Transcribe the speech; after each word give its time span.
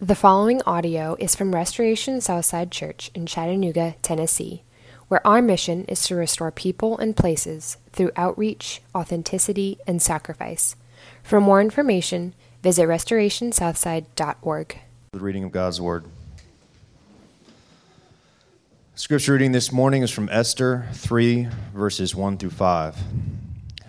The 0.00 0.16
following 0.16 0.60
audio 0.66 1.16
is 1.20 1.36
from 1.36 1.54
Restoration 1.54 2.20
Southside 2.20 2.72
Church 2.72 3.12
in 3.14 3.26
Chattanooga, 3.26 3.94
Tennessee, 4.02 4.64
where 5.06 5.24
our 5.24 5.40
mission 5.40 5.84
is 5.84 6.02
to 6.06 6.16
restore 6.16 6.50
people 6.50 6.98
and 6.98 7.16
places 7.16 7.76
through 7.92 8.10
outreach, 8.16 8.82
authenticity, 8.92 9.78
and 9.86 10.02
sacrifice. 10.02 10.74
For 11.22 11.40
more 11.40 11.60
information, 11.60 12.34
visit 12.60 12.88
restorationsouthside.org. 12.88 14.78
The 15.12 15.20
reading 15.20 15.44
of 15.44 15.52
God's 15.52 15.80
Word. 15.80 16.06
Scripture 18.96 19.34
reading 19.34 19.52
this 19.52 19.70
morning 19.70 20.02
is 20.02 20.10
from 20.10 20.28
Esther 20.28 20.88
3, 20.92 21.46
verses 21.72 22.16
1 22.16 22.38
through 22.38 22.50
5. 22.50 22.96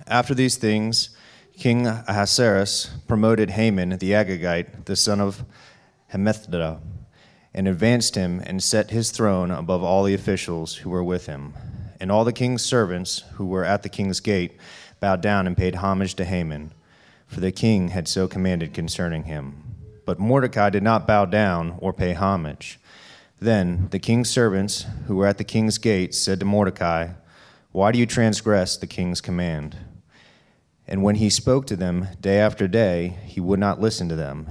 After 0.06 0.36
these 0.36 0.56
things, 0.56 1.10
King 1.58 1.88
Ahasuerus 1.88 2.92
promoted 3.08 3.50
Haman 3.50 3.90
the 3.90 4.12
Agagite, 4.12 4.86
the 4.86 4.96
son 4.96 5.20
of 5.20 5.44
And 7.54 7.68
advanced 7.68 8.16
him 8.16 8.42
and 8.46 8.62
set 8.62 8.92
his 8.92 9.12
throne 9.12 9.52
above 9.52 9.84
all 9.84 10.04
the 10.04 10.14
officials 10.14 10.78
who 10.78 10.90
were 10.90 11.04
with 11.04 11.26
him. 11.26 11.54
And 12.00 12.12
all 12.12 12.26
the 12.26 12.34
king's 12.34 12.64
servants 12.64 13.24
who 13.36 13.46
were 13.46 13.64
at 13.64 13.84
the 13.84 13.90
king's 13.90 14.20
gate 14.20 14.58
bowed 15.00 15.22
down 15.22 15.48
and 15.48 15.56
paid 15.56 15.76
homage 15.76 16.16
to 16.16 16.26
Haman, 16.26 16.74
for 17.28 17.40
the 17.40 17.52
king 17.52 17.90
had 17.90 18.08
so 18.08 18.28
commanded 18.28 18.74
concerning 18.74 19.24
him. 19.24 19.76
But 20.06 20.20
Mordecai 20.20 20.70
did 20.70 20.84
not 20.84 21.08
bow 21.08 21.26
down 21.26 21.76
or 21.80 21.94
pay 21.94 22.14
homage. 22.14 22.80
Then 23.40 23.88
the 23.92 24.00
king's 24.00 24.30
servants 24.30 24.86
who 25.08 25.16
were 25.16 25.28
at 25.28 25.38
the 25.38 25.44
king's 25.44 25.78
gate 25.78 26.14
said 26.16 26.40
to 26.40 26.46
Mordecai, 26.46 27.10
Why 27.72 27.92
do 27.92 28.00
you 28.00 28.06
transgress 28.06 28.78
the 28.78 28.88
king's 28.88 29.22
command? 29.22 29.78
And 30.88 31.04
when 31.04 31.16
he 31.16 31.30
spoke 31.30 31.66
to 31.68 31.76
them 31.76 32.08
day 32.22 32.40
after 32.40 32.68
day, 32.68 33.18
he 33.26 33.40
would 33.40 33.60
not 33.60 33.82
listen 33.82 34.08
to 34.10 34.16
them. 34.16 34.48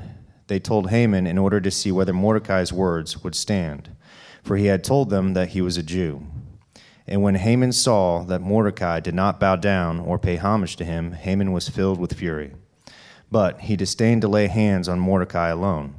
They 0.47 0.59
told 0.59 0.91
Haman 0.91 1.27
in 1.27 1.39
order 1.39 1.61
to 1.61 1.71
see 1.71 1.91
whether 1.91 2.13
Mordecai's 2.13 2.73
words 2.73 3.23
would 3.25 3.35
stand, 3.35 3.97
for 4.43 4.57
he 4.57 4.67
had 4.67 4.85
told 4.85 5.11
them 5.11 5.35
that 5.35 5.51
he 5.51 5.63
was 5.63 5.77
a 5.77 5.83
Jew. 5.83 6.27
And 7.07 7.23
when 7.23 7.35
Haman 7.35 7.73
saw 7.73 8.25
that 8.25 8.41
Mordecai 8.41 9.01
did 9.01 9.15
not 9.15 9.41
bow 9.41 9.57
down 9.57 10.01
or 10.01 10.19
pay 10.19 10.37
homage 10.37 10.77
to 10.77 10.85
him, 10.85 11.13
Haman 11.13 11.53
was 11.53 11.69
filled 11.69 11.99
with 11.99 12.15
fury. 12.15 12.55
But 13.31 13.63
he 13.63 13.77
disdained 13.77 14.23
to 14.23 14.29
lay 14.29 14.47
hands 14.47 14.89
on 14.89 15.01
Mordecai 15.01 15.49
alone. 15.49 15.95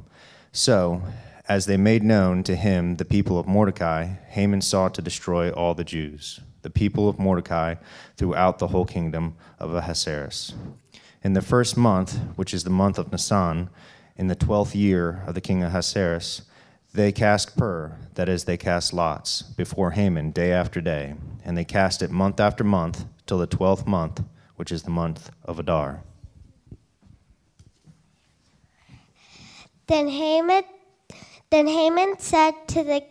So, 0.52 1.02
as 1.48 1.66
they 1.66 1.76
made 1.76 2.02
known 2.02 2.42
to 2.44 2.56
him 2.56 2.96
the 2.96 3.04
people 3.04 3.38
of 3.38 3.46
Mordecai, 3.46 4.14
Haman 4.28 4.62
sought 4.62 4.94
to 4.94 5.02
destroy 5.02 5.50
all 5.50 5.74
the 5.74 5.84
Jews, 5.84 6.40
the 6.62 6.70
people 6.70 7.08
of 7.08 7.20
Mordecai, 7.20 7.76
throughout 8.16 8.58
the 8.58 8.68
whole 8.68 8.84
kingdom 8.84 9.36
of 9.60 9.72
Ahasuerus. 9.74 10.54
In 11.22 11.34
the 11.34 11.42
first 11.42 11.76
month, 11.76 12.18
which 12.36 12.52
is 12.52 12.64
the 12.64 12.70
month 12.70 12.98
of 12.98 13.12
Nisan, 13.12 13.70
in 14.16 14.28
the 14.28 14.34
twelfth 14.34 14.74
year 14.74 15.22
of 15.26 15.34
the 15.34 15.40
king 15.40 15.62
Ahasuerus, 15.62 16.42
they 16.94 17.12
cast 17.12 17.56
pur, 17.56 17.96
that 18.14 18.28
is, 18.28 18.44
they 18.44 18.56
cast 18.56 18.92
lots, 18.92 19.42
before 19.42 19.90
Haman 19.90 20.30
day 20.30 20.52
after 20.52 20.80
day, 20.80 21.14
and 21.44 21.56
they 21.56 21.64
cast 21.64 22.02
it 22.02 22.10
month 22.10 22.40
after 22.40 22.64
month 22.64 23.04
till 23.26 23.38
the 23.38 23.46
twelfth 23.46 23.86
month, 23.86 24.22
which 24.56 24.72
is 24.72 24.84
the 24.84 24.90
month 24.90 25.30
of 25.44 25.58
Adar. 25.58 26.02
Then 29.86 30.08
Haman, 30.08 30.64
then 31.50 31.66
Haman 31.66 32.18
said 32.18 32.52
to 32.68 32.82
the 32.82 33.02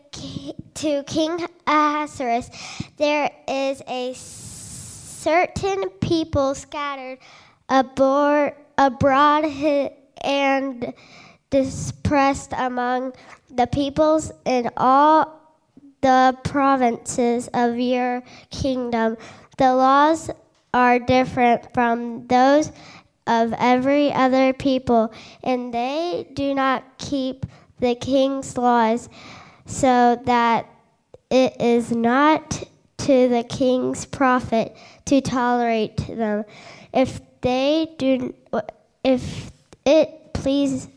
to 0.73 1.03
King 1.03 1.45
Ahasuerus, 1.67 2.49
"There 2.97 3.29
is 3.47 3.81
a 3.87 4.13
certain 4.15 5.89
people 6.01 6.55
scattered 6.55 7.19
abroad, 7.69 8.53
abroad 8.77 9.45
and 10.23 10.93
dispersed 11.49 12.53
among 12.57 13.13
the 13.49 13.67
peoples 13.67 14.31
in 14.45 14.69
all 14.77 15.41
the 16.01 16.37
provinces 16.43 17.47
of 17.53 17.79
your 17.79 18.23
kingdom. 18.49 19.17
The 19.57 19.73
laws 19.73 20.29
are 20.73 20.99
different 20.99 21.73
from 21.73 22.27
those 22.27 22.71
of 23.27 23.53
every 23.57 24.11
other 24.13 24.53
people, 24.53 25.13
and 25.43 25.73
they 25.73 26.27
do 26.33 26.53
not 26.53 26.83
keep 26.97 27.45
the 27.79 27.95
king's 27.95 28.57
laws, 28.57 29.09
so 29.65 30.21
that 30.25 30.69
it 31.31 31.59
is 31.59 31.91
not 31.91 32.63
to 32.97 33.27
the 33.27 33.43
king's 33.43 34.05
profit 34.05 34.75
to 35.05 35.21
tolerate 35.21 35.97
them. 36.07 36.45
If 36.93 37.19
they 37.41 37.87
do, 37.97 38.33
if 39.03 39.51
it 39.85 40.33
please 40.33 40.87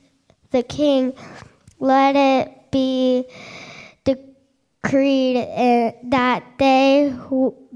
the 0.50 0.62
king, 0.62 1.12
let 1.78 2.16
it 2.16 2.70
be 2.70 3.26
decreed 4.04 5.36
that 6.04 6.44
they 6.58 7.14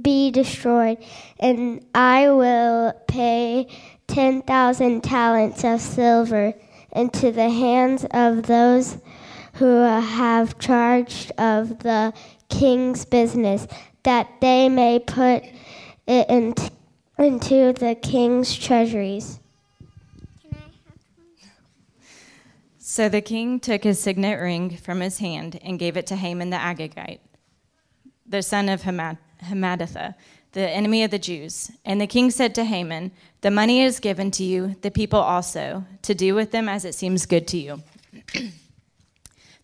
be 0.01 0.31
destroyed, 0.31 0.99
and 1.39 1.85
I 1.95 2.31
will 2.31 2.93
pay 3.07 3.69
10,000 4.09 5.03
talents 5.05 5.65
of 5.65 5.81
silver 5.81 6.55
into 6.91 7.31
the 7.31 7.51
hands 7.51 8.05
of 8.11 8.45
those 8.45 8.99
who 9.55 9.83
have 9.83 10.59
charge 10.59 11.31
of 11.39 11.79
the 11.81 12.13
king's 12.49 13.05
business, 13.05 13.67
that 14.03 14.29
they 14.41 14.69
may 14.69 14.99
put 14.99 15.45
it 16.07 16.29
into 16.29 17.73
the 17.73 17.97
king's 18.03 18.55
treasuries. 18.57 19.39
So 22.93 23.09
the 23.09 23.23
king 23.23 23.59
took 23.59 23.85
his 23.85 23.99
signet 23.99 24.39
ring 24.39 24.77
from 24.77 25.01
his 25.01 25.17
hand 25.17 25.59
and 25.65 25.79
gave 25.79 25.97
it 25.97 26.07
to 26.09 26.15
Haman 26.15 26.51
the 26.51 26.59
Agagite, 26.59 27.21
the 28.27 28.43
son 28.43 28.69
of 28.69 28.83
Hammedatha, 28.83 30.15
the 30.53 30.69
enemy 30.69 31.03
of 31.03 31.11
the 31.11 31.19
Jews. 31.19 31.71
And 31.87 32.03
the 32.03 32.07
king 32.07 32.31
said 32.31 32.55
to 32.55 32.65
Haman, 32.65 33.13
The 33.41 33.51
money 33.51 33.81
is 33.81 33.99
given 33.99 34.31
to 34.33 34.45
you, 34.45 34.77
the 34.83 34.91
people 34.91 35.21
also, 35.21 35.87
to 36.03 36.15
do 36.15 36.35
with 36.35 36.51
them 36.51 36.69
as 36.69 36.85
it 36.85 36.95
seems 36.95 37.25
good 37.25 37.49
to 37.49 37.57
you. 37.57 37.83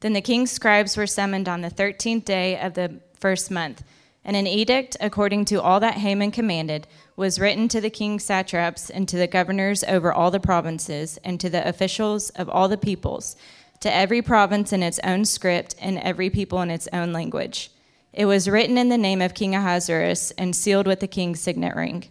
then 0.01 0.15
the 0.15 0.23
king's 0.23 0.51
scribes 0.51 0.97
were 0.97 1.07
summoned 1.07 1.51
on 1.51 1.61
the 1.61 1.69
thirteenth 1.69 2.25
day 2.25 2.59
of 2.59 2.73
the 2.73 2.99
first 3.21 3.51
month, 3.51 3.83
and 4.25 4.37
an 4.37 4.47
edict, 4.47 4.97
according 5.01 5.45
to 5.47 5.63
all 5.63 5.81
that 5.81 5.95
Haman 5.95 6.31
commanded, 6.31 6.87
was 7.17 7.41
written 7.41 7.69
to 7.69 7.81
the 7.81 7.91
king's 7.91 8.25
satraps 8.25 8.91
and 8.91 9.09
to 9.09 9.17
the 9.17 9.27
governors 9.27 9.83
over 9.85 10.13
all 10.13 10.31
the 10.31 10.41
provinces 10.41 11.19
and 11.25 11.41
to 11.41 11.49
the 11.49 11.67
officials 11.67 12.31
of 12.31 12.49
all 12.49 12.69
the 12.69 12.77
peoples, 12.77 13.37
to 13.81 13.93
every 13.93 14.21
province 14.23 14.73
in 14.73 14.83
its 14.83 15.01
own 15.05 15.25
script 15.25 15.75
and 15.81 15.99
every 15.99 16.31
people 16.31 16.61
in 16.61 16.71
its 16.71 16.89
own 16.93 17.13
language. 17.13 17.71
It 18.13 18.27
was 18.27 18.49
written 18.49 18.77
in 18.77 18.89
the 18.89 18.99
name 18.99 19.23
of 19.23 19.35
King 19.35 19.55
Ahasuerus 19.55 20.33
and 20.33 20.55
sealed 20.55 20.87
with 20.87 21.01
the 21.01 21.07
king's 21.07 21.41
signet 21.41 21.77
ring. 21.77 22.05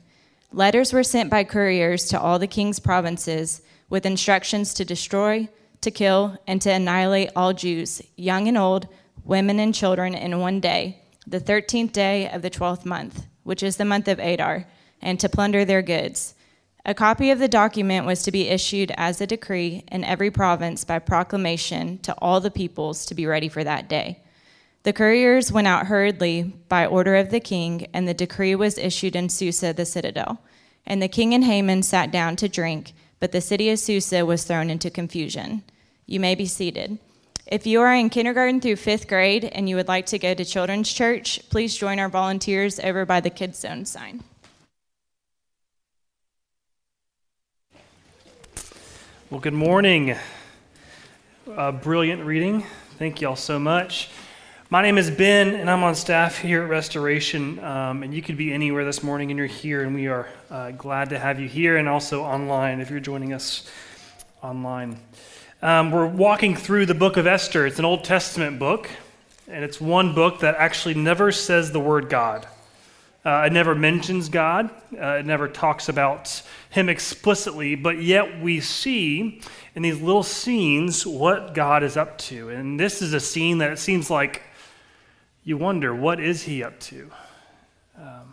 Letters 0.51 0.93
were 0.93 1.03
sent 1.03 1.29
by 1.29 1.43
couriers 1.43 2.05
to 2.05 2.19
all 2.19 2.39
the 2.39 2.47
king's 2.47 2.79
provinces 2.79 3.61
with 3.89 4.05
instructions 4.05 4.73
to 4.75 4.85
destroy, 4.85 5.49
to 5.81 5.91
kill, 5.91 6.37
and 6.47 6.61
to 6.61 6.71
annihilate 6.71 7.31
all 7.35 7.53
Jews, 7.53 8.01
young 8.15 8.47
and 8.47 8.57
old, 8.57 8.87
women 9.23 9.59
and 9.59 9.75
children, 9.75 10.13
in 10.13 10.39
one 10.39 10.59
day, 10.59 11.01
the 11.29 11.39
thirteenth 11.41 11.91
day 11.91 12.29
of 12.29 12.41
the 12.41 12.49
twelfth 12.49 12.85
month, 12.85 13.27
which 13.43 13.61
is 13.61 13.75
the 13.75 13.85
month 13.85 14.07
of 14.07 14.19
Adar 14.19 14.65
and 15.01 15.19
to 15.19 15.27
plunder 15.27 15.65
their 15.65 15.81
goods. 15.81 16.33
A 16.85 16.93
copy 16.93 17.31
of 17.31 17.39
the 17.39 17.49
document 17.49 18.05
was 18.05 18.23
to 18.23 18.31
be 18.31 18.47
issued 18.47 18.93
as 18.95 19.19
a 19.19 19.27
decree 19.27 19.83
in 19.91 20.05
every 20.05 20.31
province 20.31 20.85
by 20.85 20.99
proclamation 20.99 21.97
to 21.99 22.13
all 22.19 22.39
the 22.39 22.49
peoples 22.49 23.05
to 23.07 23.13
be 23.13 23.25
ready 23.25 23.49
for 23.49 23.61
that 23.65 23.89
day. 23.89 24.23
The 24.83 24.93
couriers 24.93 25.51
went 25.51 25.67
out 25.67 25.87
hurriedly 25.87 26.43
by 26.69 26.85
order 26.85 27.17
of 27.17 27.29
the 27.29 27.41
king, 27.41 27.87
and 27.93 28.07
the 28.07 28.13
decree 28.13 28.55
was 28.55 28.77
issued 28.77 29.17
in 29.17 29.27
Susa, 29.27 29.73
the 29.73 29.85
citadel. 29.85 30.41
And 30.85 31.01
the 31.01 31.09
king 31.09 31.33
and 31.33 31.43
Haman 31.43 31.83
sat 31.83 32.09
down 32.09 32.37
to 32.37 32.47
drink, 32.47 32.93
but 33.19 33.33
the 33.33 33.41
city 33.41 33.69
of 33.69 33.79
Susa 33.79 34.25
was 34.25 34.45
thrown 34.45 34.69
into 34.69 34.89
confusion. 34.89 35.63
You 36.05 36.21
may 36.21 36.35
be 36.35 36.45
seated. 36.45 36.99
If 37.49 37.65
you 37.65 37.79
are 37.79 37.95
in 37.95 38.09
kindergarten 38.09 38.59
through 38.59 38.75
fifth 38.75 39.07
grade 39.07 39.45
and 39.45 39.69
you 39.69 39.77
would 39.77 39.87
like 39.87 40.05
to 40.07 40.19
go 40.19 40.33
to 40.33 40.43
children's 40.43 40.91
church, 40.91 41.39
please 41.49 41.77
join 41.77 41.97
our 41.97 42.09
volunteers 42.09 42.77
over 42.77 43.05
by 43.05 43.21
the 43.21 43.29
Kids 43.29 43.59
Zone 43.59 43.85
sign. 43.85 44.21
Well, 49.29 49.39
good 49.39 49.53
morning. 49.53 50.17
Brilliant 51.45 52.25
reading. 52.25 52.65
Thank 52.97 53.21
you 53.21 53.29
all 53.29 53.37
so 53.37 53.57
much. 53.57 54.09
My 54.69 54.81
name 54.81 54.97
is 54.97 55.09
Ben, 55.09 55.55
and 55.55 55.69
I'm 55.69 55.83
on 55.83 55.95
staff 55.95 56.37
here 56.37 56.63
at 56.63 56.69
Restoration. 56.69 57.63
Um, 57.63 58.03
and 58.03 58.13
you 58.13 58.21
could 58.21 58.35
be 58.35 58.51
anywhere 58.51 58.83
this 58.83 59.01
morning, 59.01 59.31
and 59.31 59.37
you're 59.37 59.47
here, 59.47 59.83
and 59.83 59.95
we 59.95 60.07
are 60.07 60.27
uh, 60.51 60.71
glad 60.71 61.11
to 61.11 61.19
have 61.19 61.39
you 61.39 61.47
here 61.47 61.77
and 61.77 61.87
also 61.87 62.23
online 62.23 62.81
if 62.81 62.91
you're 62.91 62.99
joining 62.99 63.31
us 63.31 63.71
online. 64.43 64.99
Um, 65.59 65.89
we're 65.89 66.05
walking 66.05 66.55
through 66.55 66.85
the 66.85 66.93
book 66.93 67.17
of 67.17 67.25
Esther. 67.25 67.65
It's 67.65 67.79
an 67.79 67.85
Old 67.85 68.03
Testament 68.03 68.59
book, 68.59 68.91
and 69.47 69.63
it's 69.63 69.81
one 69.81 70.13
book 70.13 70.41
that 70.41 70.53
actually 70.53 70.93
never 70.93 71.31
says 71.31 71.71
the 71.71 71.79
word 71.79 72.09
God. 72.09 72.47
Uh, 73.25 73.45
it 73.47 73.53
never 73.53 73.73
mentions 73.73 74.29
God, 74.29 74.69
uh, 74.93 75.13
it 75.13 75.25
never 75.25 75.47
talks 75.47 75.89
about 75.89 76.43
Him 76.69 76.89
explicitly, 76.89 77.73
but 77.73 77.99
yet 77.99 78.39
we 78.39 78.59
see 78.59 79.41
in 79.73 79.81
these 79.81 79.99
little 79.99 80.21
scenes 80.21 81.07
what 81.07 81.55
God 81.55 81.81
is 81.81 81.97
up 81.97 82.19
to. 82.19 82.49
And 82.49 82.79
this 82.79 83.01
is 83.01 83.15
a 83.15 83.19
scene 83.19 83.57
that 83.57 83.71
it 83.71 83.79
seems 83.79 84.11
like 84.11 84.43
you 85.43 85.57
wonder, 85.57 85.95
what 85.95 86.19
is 86.19 86.43
He 86.43 86.63
up 86.63 86.79
to? 86.81 87.09
Um, 87.97 88.31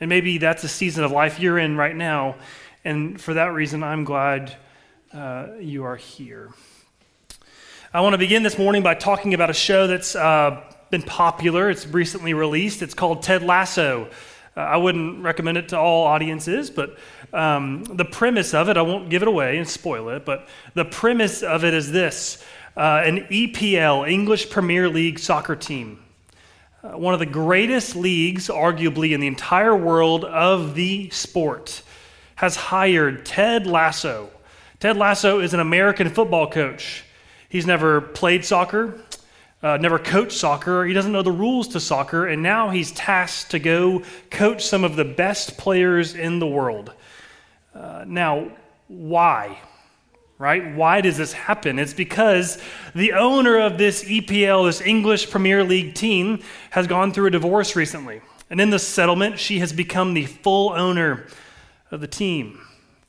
and 0.00 0.10
maybe 0.10 0.36
that's 0.36 0.64
a 0.64 0.68
season 0.68 1.02
of 1.02 1.12
life 1.12 1.40
you're 1.40 1.58
in 1.58 1.78
right 1.78 1.96
now. 1.96 2.36
And 2.84 3.18
for 3.18 3.32
that 3.32 3.54
reason, 3.54 3.82
I'm 3.82 4.04
glad 4.04 4.54
uh, 5.16 5.54
you 5.58 5.84
are 5.84 5.96
here. 5.96 6.50
I 7.94 8.00
want 8.02 8.12
to 8.12 8.18
begin 8.18 8.42
this 8.42 8.58
morning 8.58 8.82
by 8.82 8.94
talking 8.94 9.32
about 9.32 9.48
a 9.48 9.54
show 9.54 9.86
that's 9.86 10.14
uh, 10.14 10.62
been 10.90 11.02
popular. 11.02 11.70
It's 11.70 11.86
recently 11.86 12.34
released. 12.34 12.82
It's 12.82 12.92
called 12.92 13.22
Ted 13.22 13.42
Lasso. 13.42 14.10
Uh, 14.54 14.60
I 14.60 14.76
wouldn't 14.76 15.22
recommend 15.22 15.56
it 15.56 15.70
to 15.70 15.78
all 15.78 16.06
audiences, 16.06 16.68
but 16.68 16.98
um, 17.32 17.84
the 17.84 18.04
premise 18.04 18.52
of 18.52 18.68
it, 18.68 18.76
I 18.76 18.82
won't 18.82 19.08
give 19.08 19.22
it 19.22 19.28
away 19.28 19.56
and 19.56 19.66
spoil 19.66 20.10
it, 20.10 20.26
but 20.26 20.48
the 20.74 20.84
premise 20.84 21.42
of 21.42 21.64
it 21.64 21.72
is 21.72 21.90
this 21.90 22.44
uh, 22.76 23.02
an 23.02 23.20
EPL, 23.30 24.10
English 24.10 24.50
Premier 24.50 24.86
League 24.90 25.18
soccer 25.18 25.56
team. 25.56 25.98
Uh, 26.82 26.98
one 26.98 27.14
of 27.14 27.20
the 27.20 27.26
greatest 27.26 27.96
leagues, 27.96 28.48
arguably, 28.48 29.12
in 29.12 29.20
the 29.20 29.26
entire 29.26 29.74
world 29.74 30.26
of 30.26 30.74
the 30.74 31.08
sport, 31.08 31.82
has 32.34 32.54
hired 32.54 33.24
Ted 33.24 33.66
Lasso. 33.66 34.28
Ted 34.78 34.98
Lasso 34.98 35.40
is 35.40 35.54
an 35.54 35.60
American 35.60 36.10
football 36.10 36.50
coach. 36.50 37.02
He's 37.48 37.66
never 37.66 38.02
played 38.02 38.44
soccer, 38.44 39.00
uh, 39.62 39.78
never 39.78 39.98
coached 39.98 40.36
soccer. 40.36 40.84
He 40.84 40.92
doesn't 40.92 41.12
know 41.12 41.22
the 41.22 41.32
rules 41.32 41.68
to 41.68 41.80
soccer, 41.80 42.26
and 42.26 42.42
now 42.42 42.68
he's 42.68 42.92
tasked 42.92 43.52
to 43.52 43.58
go 43.58 44.02
coach 44.30 44.66
some 44.66 44.84
of 44.84 44.96
the 44.96 45.04
best 45.04 45.56
players 45.56 46.14
in 46.14 46.40
the 46.40 46.46
world. 46.46 46.92
Uh, 47.74 48.04
now, 48.06 48.50
why? 48.88 49.58
Right? 50.38 50.74
Why 50.74 51.00
does 51.00 51.16
this 51.16 51.32
happen? 51.32 51.78
It's 51.78 51.94
because 51.94 52.62
the 52.94 53.14
owner 53.14 53.58
of 53.58 53.78
this 53.78 54.04
EPL, 54.04 54.66
this 54.66 54.82
English 54.82 55.30
Premier 55.30 55.64
League 55.64 55.94
team, 55.94 56.40
has 56.68 56.86
gone 56.86 57.12
through 57.12 57.28
a 57.28 57.30
divorce 57.30 57.76
recently. 57.76 58.20
And 58.50 58.60
in 58.60 58.68
the 58.68 58.78
settlement, 58.78 59.38
she 59.38 59.60
has 59.60 59.72
become 59.72 60.12
the 60.12 60.26
full 60.26 60.74
owner 60.74 61.26
of 61.90 62.02
the 62.02 62.06
team. 62.06 62.60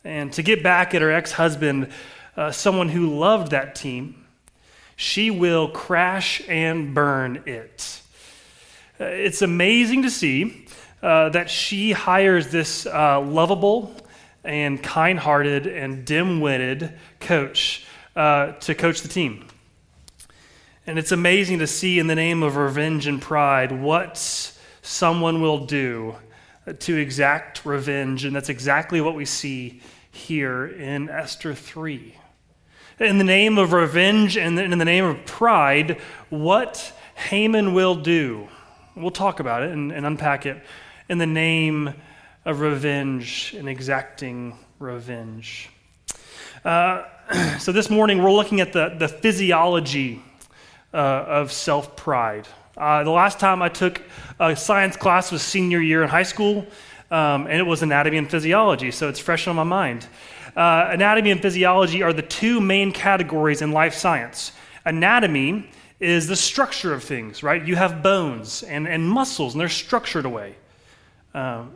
And 0.07 0.31
to 0.33 0.42
get 0.42 0.63
back 0.63 0.95
at 0.95 1.01
her 1.01 1.12
ex 1.12 1.33
husband, 1.33 1.89
uh, 2.38 2.54
someone 2.54 2.88
who 2.88 3.18
loved 3.19 3.51
that 3.51 3.75
team, 3.75 4.25
she 4.95 5.31
will 5.31 5.68
crash 5.68 6.42
and 6.48 6.95
burn 6.95 7.44
it. 7.45 8.01
Uh, 9.01 9.04
it's 9.04 9.42
amazing 9.42 10.04
to 10.04 10.09
see 10.09 10.65
uh, 11.04 11.27
that 11.30 11.50
she 11.50 11.92
hires 11.92 12.48
this 12.48 12.86
uh, 12.86 13.19
lovable 13.19 13.94
and 14.45 14.81
kind 14.81 15.19
hearted 15.19 15.68
and 15.68 16.06
dim 16.06 16.39
witted 16.39 16.94
coach 17.19 17.86
uh, 18.15 18.54
to 18.54 18.74
coach 18.74 19.01
the 19.01 19.09
team. 19.09 19.45
And 20.88 20.98
it's 20.98 21.12
amazing 21.12 21.59
to 21.59 21.68
see 21.68 22.00
in 22.00 22.07
the 22.07 22.15
name 22.15 22.44
of 22.44 22.56
revenge 22.56 23.07
and 23.07 23.21
pride 23.21 23.74
what 23.74 24.18
someone 24.81 25.42
will 25.42 25.65
do 25.65 26.15
to 26.80 26.95
exact 26.95 27.65
revenge. 27.65 28.24
And 28.24 28.33
that's 28.33 28.48
exactly 28.48 29.01
what 29.01 29.13
we 29.13 29.25
see 29.25 29.81
here 30.17 30.65
in 30.65 31.09
Esther 31.09 31.53
3 31.53 32.15
in 32.99 33.19
the 33.19 33.23
name 33.23 33.57
of 33.57 33.73
revenge 33.73 34.37
and 34.37 34.59
in 34.59 34.77
the 34.77 34.85
name 34.85 35.05
of 35.05 35.23
pride, 35.25 36.01
what 36.29 36.93
Haman 37.15 37.73
will 37.73 37.95
do. 37.95 38.47
We'll 38.95 39.11
talk 39.11 39.39
about 39.39 39.61
it 39.61 39.71
and, 39.71 39.91
and 39.91 40.05
unpack 40.05 40.45
it 40.47 40.63
in 41.07 41.19
the 41.19 41.27
name 41.27 41.93
of 42.43 42.61
revenge 42.61 43.55
and 43.57 43.69
exacting 43.69 44.57
revenge. 44.79 45.69
Uh, 46.65 47.03
so, 47.59 47.71
this 47.71 47.89
morning 47.89 48.23
we're 48.23 48.31
looking 48.31 48.61
at 48.61 48.73
the, 48.73 48.95
the 48.97 49.07
physiology 49.07 50.21
uh, 50.93 50.97
of 50.97 51.51
self 51.51 51.95
pride. 51.95 52.47
Uh, 52.75 53.03
the 53.03 53.11
last 53.11 53.39
time 53.39 53.61
I 53.61 53.69
took 53.69 54.01
a 54.39 54.55
science 54.55 54.95
class 54.95 55.31
was 55.31 55.41
senior 55.41 55.79
year 55.79 56.03
in 56.03 56.09
high 56.09 56.23
school, 56.23 56.65
um, 57.12 57.48
and 57.48 57.54
it 57.54 57.65
was 57.65 57.81
anatomy 57.81 58.18
and 58.18 58.30
physiology, 58.30 58.92
so 58.92 59.09
it's 59.09 59.19
fresh 59.19 59.48
on 59.48 59.56
my 59.56 59.63
mind 59.63 60.07
uh, 60.57 60.89
anatomy 60.92 61.30
and 61.30 61.39
physiology 61.39 62.01
are 62.01 62.12
the 62.12 62.24
two 62.24 62.59
main 62.59 62.92
categories 62.92 63.62
in 63.62 63.71
life 63.71 63.94
science. 63.94 64.51
Anatomy 64.86 65.69
is 66.00 66.27
the 66.27 66.36
structure 66.36 66.94
of 66.94 67.04
things, 67.04 67.44
right? 67.44 67.63
You 67.63 67.75
have 67.75 68.01
bones 68.01 68.63
and, 68.63 68.88
and 68.88 69.07
muscles, 69.07 69.54
and 69.54 69.62
they're 69.62 69.69
structured 69.69 70.25
away. 70.25 70.56
Um, 71.36 71.74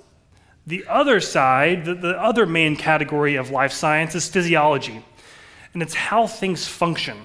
the 0.66 0.84
other 0.90 1.20
side, 1.20 1.86
the, 1.86 1.94
the 1.94 2.20
other 2.20 2.48
main 2.48 2.76
category 2.76 3.36
of 3.36 3.52
life 3.52 3.72
science 3.72 4.16
is 4.16 4.28
physiology, 4.28 5.06
and 5.74 5.84
it's 5.84 5.94
how 5.94 6.26
things 6.26 6.68
function, 6.68 7.18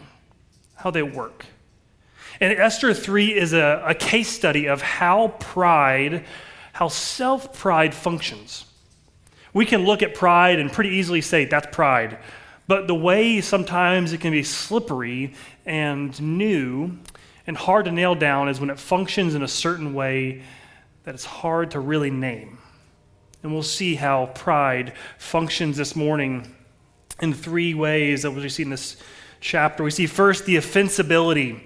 how 0.75 0.91
they 0.91 1.03
work. 1.03 1.47
And 2.39 2.53
Esther 2.53 2.93
3 2.93 3.35
is 3.35 3.55
a, 3.55 3.83
a 3.87 3.95
case 3.95 4.29
study 4.29 4.69
of 4.69 4.83
how 4.83 5.29
pride, 5.41 6.27
how 6.77 6.89
self 6.89 7.59
pride 7.59 7.95
functions. 7.95 8.67
We 9.55 9.65
can 9.65 9.87
look 9.87 10.03
at 10.03 10.15
pride 10.15 10.59
and 10.59 10.71
pretty 10.71 10.91
easily 10.91 11.23
say 11.23 11.47
that's 11.47 11.75
pride. 11.75 12.19
But 12.69 12.87
the 12.87 12.95
way 12.95 13.41
sometimes 13.41 14.13
it 14.13 14.21
can 14.21 14.31
be 14.31 14.43
slippery 14.43 15.33
and 15.65 16.21
new 16.21 16.99
and 17.47 17.57
hard 17.57 17.87
to 17.87 17.93
nail 17.93 18.15
down 18.15 18.51
is 18.51 18.61
when 18.61 18.69
it 18.69 18.79
functions 18.79 19.35
in 19.35 19.43
a 19.43 19.49
certain 19.49 19.95
way 19.95 20.43
that 21.05 21.15
it's 21.15 21.25
hard 21.25 21.71
to 21.71 21.81
really 21.81 22.11
name. 22.11 22.59
And 23.43 23.55
we'll 23.55 23.63
see 23.63 23.95
how 23.95 24.27
pride 24.35 24.93
functions 25.17 25.79
this 25.79 25.97
morning 25.97 26.55
in 27.23 27.33
three 27.33 27.73
ways 27.73 28.21
that 28.21 28.33
we 28.33 28.47
see 28.51 28.65
in 28.65 28.71
this 28.71 28.99
chapter. 29.41 29.83
We 29.83 29.91
see 29.91 30.07
first 30.07 30.45
the 30.45 30.57
offensibility 30.57 31.66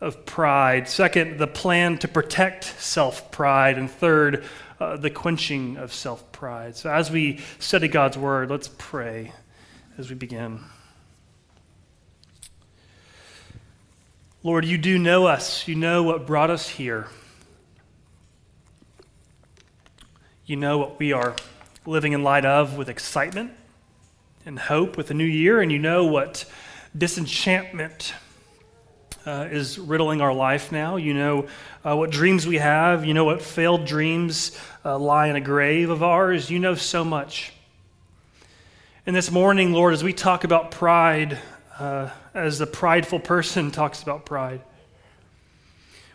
of 0.00 0.24
pride, 0.24 0.88
second, 0.88 1.38
the 1.38 1.46
plan 1.46 1.98
to 1.98 2.08
protect 2.08 2.64
self 2.64 3.30
pride, 3.30 3.76
and 3.76 3.90
third, 3.90 4.44
uh, 4.80 4.96
the 4.96 5.10
quenching 5.10 5.76
of 5.76 5.92
self 5.92 6.30
pride. 6.32 6.76
So, 6.76 6.90
as 6.90 7.10
we 7.10 7.40
study 7.58 7.88
God's 7.88 8.16
word, 8.16 8.50
let's 8.50 8.68
pray 8.78 9.32
as 9.98 10.08
we 10.08 10.16
begin. 10.16 10.60
Lord, 14.42 14.64
you 14.64 14.78
do 14.78 14.98
know 14.98 15.26
us. 15.26 15.68
You 15.68 15.74
know 15.74 16.02
what 16.02 16.26
brought 16.26 16.48
us 16.48 16.66
here. 16.66 17.08
You 20.46 20.56
know 20.56 20.78
what 20.78 20.98
we 20.98 21.12
are 21.12 21.36
living 21.84 22.14
in 22.14 22.22
light 22.22 22.46
of 22.46 22.78
with 22.78 22.88
excitement 22.88 23.52
and 24.46 24.58
hope 24.58 24.96
with 24.96 25.08
the 25.08 25.14
new 25.14 25.24
year, 25.24 25.60
and 25.60 25.70
you 25.70 25.78
know 25.78 26.06
what 26.06 26.46
disenchantment 26.96 28.14
uh, 29.26 29.48
is 29.50 29.78
riddling 29.78 30.20
our 30.20 30.32
life 30.32 30.72
now. 30.72 30.96
You 30.96 31.14
know 31.14 31.48
uh, 31.84 31.96
what 31.96 32.10
dreams 32.10 32.46
we 32.46 32.58
have. 32.58 33.04
You 33.04 33.14
know 33.14 33.24
what 33.24 33.42
failed 33.42 33.84
dreams 33.84 34.58
uh, 34.84 34.98
lie 34.98 35.28
in 35.28 35.36
a 35.36 35.40
grave 35.40 35.90
of 35.90 36.02
ours. 36.02 36.50
You 36.50 36.58
know 36.58 36.74
so 36.74 37.04
much. 37.04 37.52
And 39.06 39.16
this 39.16 39.30
morning, 39.30 39.72
Lord, 39.72 39.94
as 39.94 40.04
we 40.04 40.12
talk 40.12 40.44
about 40.44 40.70
pride, 40.70 41.38
uh, 41.78 42.10
as 42.34 42.60
a 42.60 42.66
prideful 42.66 43.20
person 43.20 43.70
talks 43.72 44.02
about 44.02 44.24
pride, 44.26 44.62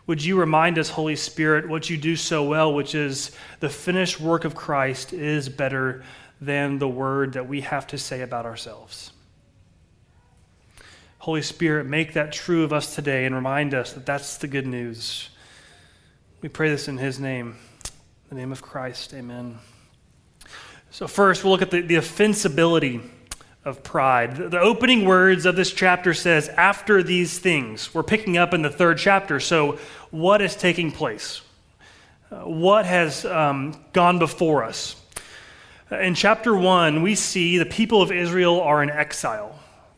would 0.08 0.24
you 0.24 0.40
remind 0.40 0.78
us, 0.78 0.90
Holy 0.90 1.16
Spirit, 1.16 1.68
what 1.68 1.90
you 1.90 1.98
do 1.98 2.16
so 2.16 2.44
well, 2.44 2.74
which 2.74 2.94
is 2.94 3.32
the 3.60 3.70
finished 3.70 4.22
work 4.22 4.46
of 4.46 4.54
Christ 4.54 5.14
is 5.14 5.50
better 5.50 6.04
than 6.40 6.78
the 6.78 6.88
word 6.88 7.34
that 7.34 7.48
we 7.48 7.62
have 7.62 7.88
to 7.88 7.98
say 7.98 8.22
about 8.22 8.46
ourselves. 8.46 9.12
Holy 11.26 11.42
Spirit, 11.42 11.88
make 11.88 12.14
that 12.14 12.32
true 12.32 12.64
of 12.64 12.72
us 12.72 12.94
today 12.94 13.26
and 13.26 13.34
remind 13.34 13.74
us 13.74 13.94
that 13.94 14.06
that's 14.06 14.38
the 14.38 14.46
good 14.46 14.68
news. 14.68 15.30
We 16.44 16.50
pray 16.50 16.70
this 16.70 16.88
in 16.88 17.00
His 17.00 17.20
name, 17.20 17.56
the 18.30 18.36
name 18.36 18.52
of 18.52 18.62
Christ. 18.62 19.12
Amen. 19.12 19.58
So, 20.92 21.08
first, 21.08 21.44
we'll 21.44 21.52
look 21.52 21.64
at 21.64 21.72
the, 21.72 21.82
the 21.82 21.96
offensibility 21.96 23.02
of 23.64 23.82
pride. 23.82 24.36
The, 24.36 24.50
the 24.50 24.60
opening 24.60 25.06
words 25.06 25.48
of 25.48 25.56
this 25.56 25.74
chapter 25.74 26.14
says, 26.14 26.48
after 26.50 27.02
these 27.02 27.40
things. 27.40 27.92
We're 27.92 28.04
picking 28.04 28.38
up 28.38 28.54
in 28.54 28.62
the 28.62 28.70
third 28.70 29.00
chapter. 29.00 29.40
So, 29.40 29.80
what 30.12 30.44
is 30.44 30.56
taking 30.56 30.92
place? 30.92 31.42
Uh, 32.30 32.42
what 32.42 32.86
has 32.86 33.26
um, 33.26 33.84
gone 33.94 34.20
before 34.20 34.64
us? 34.64 34.96
In 35.90 36.14
chapter 36.14 36.56
1, 36.56 37.02
we 37.02 37.16
see 37.16 37.58
the 37.58 37.66
people 37.66 38.04
of 38.04 38.12
Israel 38.12 38.62
are 38.62 38.84
in 38.84 38.92
exile. 38.92 39.55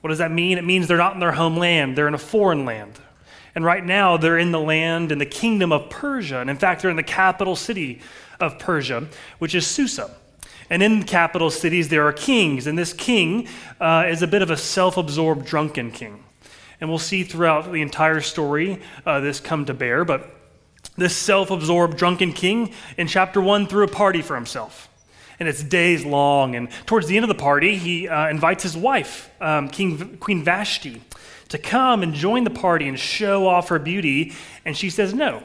What 0.07 0.11
does 0.11 0.19
that 0.19 0.31
mean? 0.31 0.57
It 0.57 0.63
means 0.63 0.87
they're 0.87 0.95
not 0.95 1.15
in 1.15 1.19
their 1.19 1.33
homeland, 1.33 1.97
they're 1.97 2.07
in 2.07 2.13
a 2.13 2.17
foreign 2.17 2.63
land. 2.63 2.97
And 3.53 3.65
right 3.65 3.83
now, 3.83 4.15
they're 4.15 4.37
in 4.37 4.53
the 4.53 4.59
land 4.59 5.11
in 5.11 5.17
the 5.17 5.25
kingdom 5.25 5.73
of 5.73 5.89
Persia. 5.89 6.39
And 6.39 6.49
in 6.49 6.55
fact, 6.55 6.81
they're 6.81 6.89
in 6.89 6.95
the 6.95 7.03
capital 7.03 7.57
city 7.57 7.99
of 8.39 8.57
Persia, 8.57 9.07
which 9.39 9.53
is 9.53 9.67
Susa. 9.67 10.09
And 10.69 10.81
in 10.81 11.03
capital 11.03 11.51
cities, 11.51 11.89
there 11.89 12.07
are 12.07 12.13
kings. 12.13 12.67
And 12.67 12.77
this 12.77 12.93
king 12.93 13.49
uh, 13.81 14.05
is 14.07 14.21
a 14.21 14.27
bit 14.27 14.41
of 14.41 14.49
a 14.49 14.55
self 14.55 14.95
absorbed, 14.95 15.45
drunken 15.45 15.91
king. 15.91 16.23
And 16.79 16.89
we'll 16.89 16.99
see 16.99 17.25
throughout 17.25 17.69
the 17.69 17.81
entire 17.81 18.21
story 18.21 18.81
uh, 19.05 19.19
this 19.19 19.41
come 19.41 19.65
to 19.65 19.73
bear. 19.73 20.05
But 20.05 20.33
This 20.95 21.17
self 21.17 21.51
absorbed, 21.51 21.97
drunken 21.97 22.31
king 22.31 22.71
in 22.95 23.07
chapter 23.07 23.41
1 23.41 23.67
threw 23.67 23.83
a 23.83 23.89
party 23.89 24.21
for 24.21 24.35
himself. 24.35 24.87
And 25.39 25.47
it's 25.47 25.63
days 25.63 26.03
long. 26.03 26.55
And 26.55 26.69
towards 26.85 27.07
the 27.07 27.15
end 27.15 27.23
of 27.23 27.29
the 27.29 27.35
party, 27.35 27.77
he 27.77 28.07
uh, 28.07 28.29
invites 28.29 28.63
his 28.63 28.75
wife, 28.75 29.29
um, 29.39 29.69
king, 29.69 30.17
Queen 30.17 30.43
Vashti, 30.43 31.01
to 31.49 31.57
come 31.57 32.03
and 32.03 32.13
join 32.13 32.43
the 32.43 32.49
party 32.49 32.87
and 32.87 32.99
show 32.99 33.47
off 33.47 33.69
her 33.69 33.79
beauty. 33.79 34.33
And 34.65 34.75
she 34.75 34.89
says 34.89 35.13
no. 35.13 35.43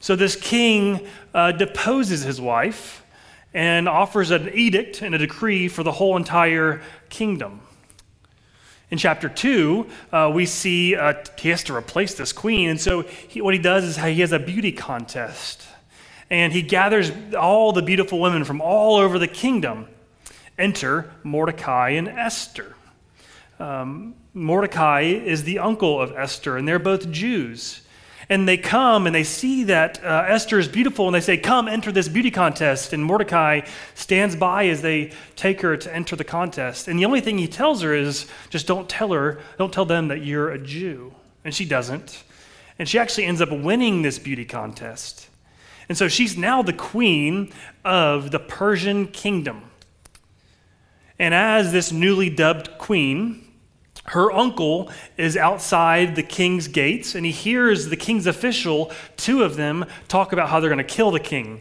So 0.00 0.16
this 0.16 0.36
king 0.36 1.06
uh, 1.34 1.52
deposes 1.52 2.22
his 2.22 2.40
wife 2.40 3.04
and 3.54 3.88
offers 3.88 4.30
an 4.30 4.50
edict 4.54 5.02
and 5.02 5.14
a 5.14 5.18
decree 5.18 5.68
for 5.68 5.82
the 5.82 5.92
whole 5.92 6.16
entire 6.16 6.82
kingdom. 7.08 7.60
In 8.90 8.96
chapter 8.96 9.28
2, 9.28 9.86
uh, 10.12 10.32
we 10.34 10.46
see 10.46 10.96
uh, 10.96 11.14
he 11.38 11.50
has 11.50 11.62
to 11.64 11.76
replace 11.76 12.14
this 12.14 12.32
queen. 12.32 12.70
And 12.70 12.80
so 12.80 13.02
he, 13.02 13.42
what 13.42 13.54
he 13.54 13.60
does 13.60 13.84
is 13.84 13.96
he 13.96 14.20
has 14.20 14.32
a 14.32 14.38
beauty 14.38 14.72
contest. 14.72 15.66
And 16.30 16.52
he 16.52 16.62
gathers 16.62 17.10
all 17.34 17.72
the 17.72 17.82
beautiful 17.82 18.20
women 18.20 18.44
from 18.44 18.60
all 18.60 18.96
over 18.96 19.18
the 19.18 19.28
kingdom. 19.28 19.86
Enter 20.58 21.10
Mordecai 21.22 21.90
and 21.90 22.08
Esther. 22.08 22.74
Um, 23.58 24.14
Mordecai 24.34 25.02
is 25.02 25.44
the 25.44 25.58
uncle 25.58 26.00
of 26.00 26.12
Esther, 26.16 26.56
and 26.56 26.68
they're 26.68 26.78
both 26.78 27.10
Jews. 27.10 27.82
And 28.30 28.46
they 28.46 28.58
come 28.58 29.06
and 29.06 29.14
they 29.14 29.24
see 29.24 29.64
that 29.64 30.04
uh, 30.04 30.26
Esther 30.28 30.58
is 30.58 30.68
beautiful 30.68 31.06
and 31.06 31.14
they 31.14 31.20
say, 31.20 31.38
Come, 31.38 31.66
enter 31.66 31.90
this 31.90 32.08
beauty 32.08 32.30
contest. 32.30 32.92
And 32.92 33.02
Mordecai 33.02 33.62
stands 33.94 34.36
by 34.36 34.66
as 34.68 34.82
they 34.82 35.12
take 35.34 35.62
her 35.62 35.78
to 35.78 35.94
enter 35.94 36.14
the 36.14 36.24
contest. 36.24 36.88
And 36.88 36.98
the 36.98 37.06
only 37.06 37.22
thing 37.22 37.38
he 37.38 37.48
tells 37.48 37.80
her 37.80 37.94
is, 37.94 38.26
Just 38.50 38.66
don't 38.66 38.86
tell 38.86 39.12
her, 39.12 39.40
don't 39.56 39.72
tell 39.72 39.86
them 39.86 40.08
that 40.08 40.22
you're 40.22 40.50
a 40.50 40.58
Jew. 40.58 41.14
And 41.42 41.54
she 41.54 41.64
doesn't. 41.64 42.22
And 42.78 42.86
she 42.86 42.98
actually 42.98 43.24
ends 43.24 43.40
up 43.40 43.50
winning 43.50 44.02
this 44.02 44.18
beauty 44.18 44.44
contest. 44.44 45.27
And 45.88 45.96
so 45.96 46.08
she's 46.08 46.36
now 46.36 46.62
the 46.62 46.72
queen 46.72 47.52
of 47.84 48.30
the 48.30 48.38
Persian 48.38 49.06
kingdom. 49.06 49.62
And 51.18 51.34
as 51.34 51.72
this 51.72 51.90
newly 51.90 52.30
dubbed 52.30 52.78
queen, 52.78 53.44
her 54.06 54.32
uncle 54.32 54.90
is 55.16 55.36
outside 55.36 56.14
the 56.16 56.22
king's 56.22 56.68
gates 56.68 57.14
and 57.14 57.26
he 57.26 57.32
hears 57.32 57.88
the 57.88 57.96
king's 57.96 58.26
official, 58.26 58.92
two 59.16 59.42
of 59.42 59.56
them, 59.56 59.84
talk 60.08 60.32
about 60.32 60.48
how 60.48 60.60
they're 60.60 60.70
going 60.70 60.78
to 60.78 60.84
kill 60.84 61.10
the 61.10 61.20
king. 61.20 61.60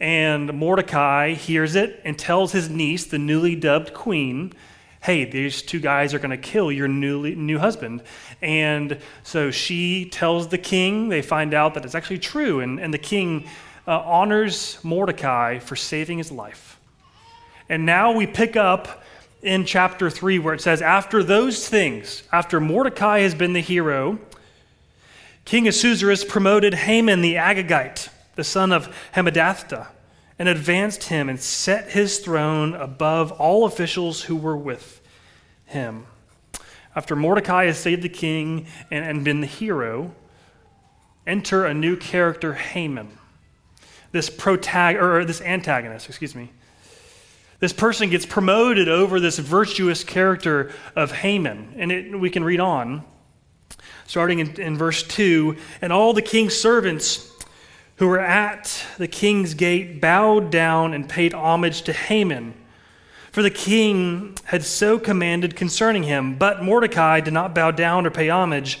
And 0.00 0.52
Mordecai 0.54 1.32
hears 1.32 1.74
it 1.74 2.00
and 2.04 2.16
tells 2.18 2.52
his 2.52 2.68
niece, 2.68 3.06
the 3.06 3.18
newly 3.18 3.56
dubbed 3.56 3.94
queen, 3.94 4.52
hey, 5.02 5.24
these 5.24 5.62
two 5.62 5.80
guys 5.80 6.14
are 6.14 6.18
going 6.18 6.30
to 6.30 6.36
kill 6.36 6.70
your 6.70 6.86
newly, 6.86 7.34
new 7.34 7.58
husband. 7.58 8.02
And 8.42 8.98
so 9.22 9.50
she 9.50 10.08
tells 10.08 10.48
the 10.48 10.58
king, 10.58 11.08
they 11.08 11.22
find 11.22 11.54
out 11.54 11.74
that 11.74 11.84
it's 11.84 11.94
actually 11.94 12.18
true. 12.18 12.60
And, 12.60 12.78
and 12.78 12.94
the 12.94 12.98
king 12.98 13.48
uh, 13.88 14.02
honors 14.04 14.78
Mordecai 14.82 15.58
for 15.58 15.74
saving 15.74 16.18
his 16.18 16.30
life. 16.30 16.78
And 17.70 17.86
now 17.86 18.12
we 18.12 18.26
pick 18.26 18.54
up 18.54 19.02
in 19.42 19.64
chapter 19.64 20.10
3 20.10 20.38
where 20.38 20.52
it 20.52 20.60
says, 20.60 20.82
After 20.82 21.22
those 21.22 21.66
things, 21.68 22.22
after 22.30 22.60
Mordecai 22.60 23.20
has 23.20 23.34
been 23.34 23.54
the 23.54 23.60
hero, 23.60 24.18
King 25.46 25.66
Ahasuerus 25.66 26.22
promoted 26.22 26.74
Haman 26.74 27.22
the 27.22 27.36
Agagite, 27.36 28.10
the 28.36 28.44
son 28.44 28.72
of 28.72 28.94
Hammedatha, 29.14 29.88
and 30.38 30.48
advanced 30.48 31.04
him 31.04 31.30
and 31.30 31.40
set 31.40 31.92
his 31.92 32.18
throne 32.18 32.74
above 32.74 33.32
all 33.32 33.64
officials 33.64 34.22
who 34.22 34.36
were 34.36 34.56
with 34.56 35.00
him. 35.64 36.06
After 36.94 37.16
Mordecai 37.16 37.66
has 37.66 37.78
saved 37.78 38.02
the 38.02 38.08
king 38.10 38.66
and, 38.90 39.04
and 39.04 39.24
been 39.24 39.40
the 39.40 39.46
hero, 39.46 40.14
enter 41.26 41.64
a 41.64 41.72
new 41.72 41.96
character, 41.96 42.52
Haman. 42.52 43.18
This 44.12 44.30
protag- 44.30 44.96
or 44.96 45.24
this 45.24 45.40
antagonist, 45.40 46.08
excuse 46.08 46.34
me. 46.34 46.50
This 47.60 47.72
person 47.72 48.08
gets 48.08 48.24
promoted 48.24 48.88
over 48.88 49.18
this 49.18 49.38
virtuous 49.38 50.04
character 50.04 50.72
of 50.94 51.10
Haman. 51.12 51.74
And 51.76 51.90
it, 51.90 52.18
we 52.18 52.30
can 52.30 52.44
read 52.44 52.60
on, 52.60 53.04
starting 54.06 54.38
in, 54.38 54.60
in 54.60 54.78
verse 54.78 55.02
2 55.02 55.56
And 55.82 55.92
all 55.92 56.12
the 56.12 56.22
king's 56.22 56.56
servants 56.56 57.32
who 57.96 58.06
were 58.06 58.20
at 58.20 58.84
the 58.96 59.08
king's 59.08 59.54
gate 59.54 60.00
bowed 60.00 60.50
down 60.50 60.94
and 60.94 61.08
paid 61.08 61.34
homage 61.34 61.82
to 61.82 61.92
Haman. 61.92 62.54
For 63.32 63.42
the 63.42 63.50
king 63.50 64.36
had 64.44 64.64
so 64.64 64.98
commanded 64.98 65.56
concerning 65.56 66.04
him. 66.04 66.36
But 66.36 66.62
Mordecai 66.62 67.20
did 67.20 67.34
not 67.34 67.54
bow 67.54 67.72
down 67.72 68.06
or 68.06 68.10
pay 68.10 68.30
homage. 68.30 68.80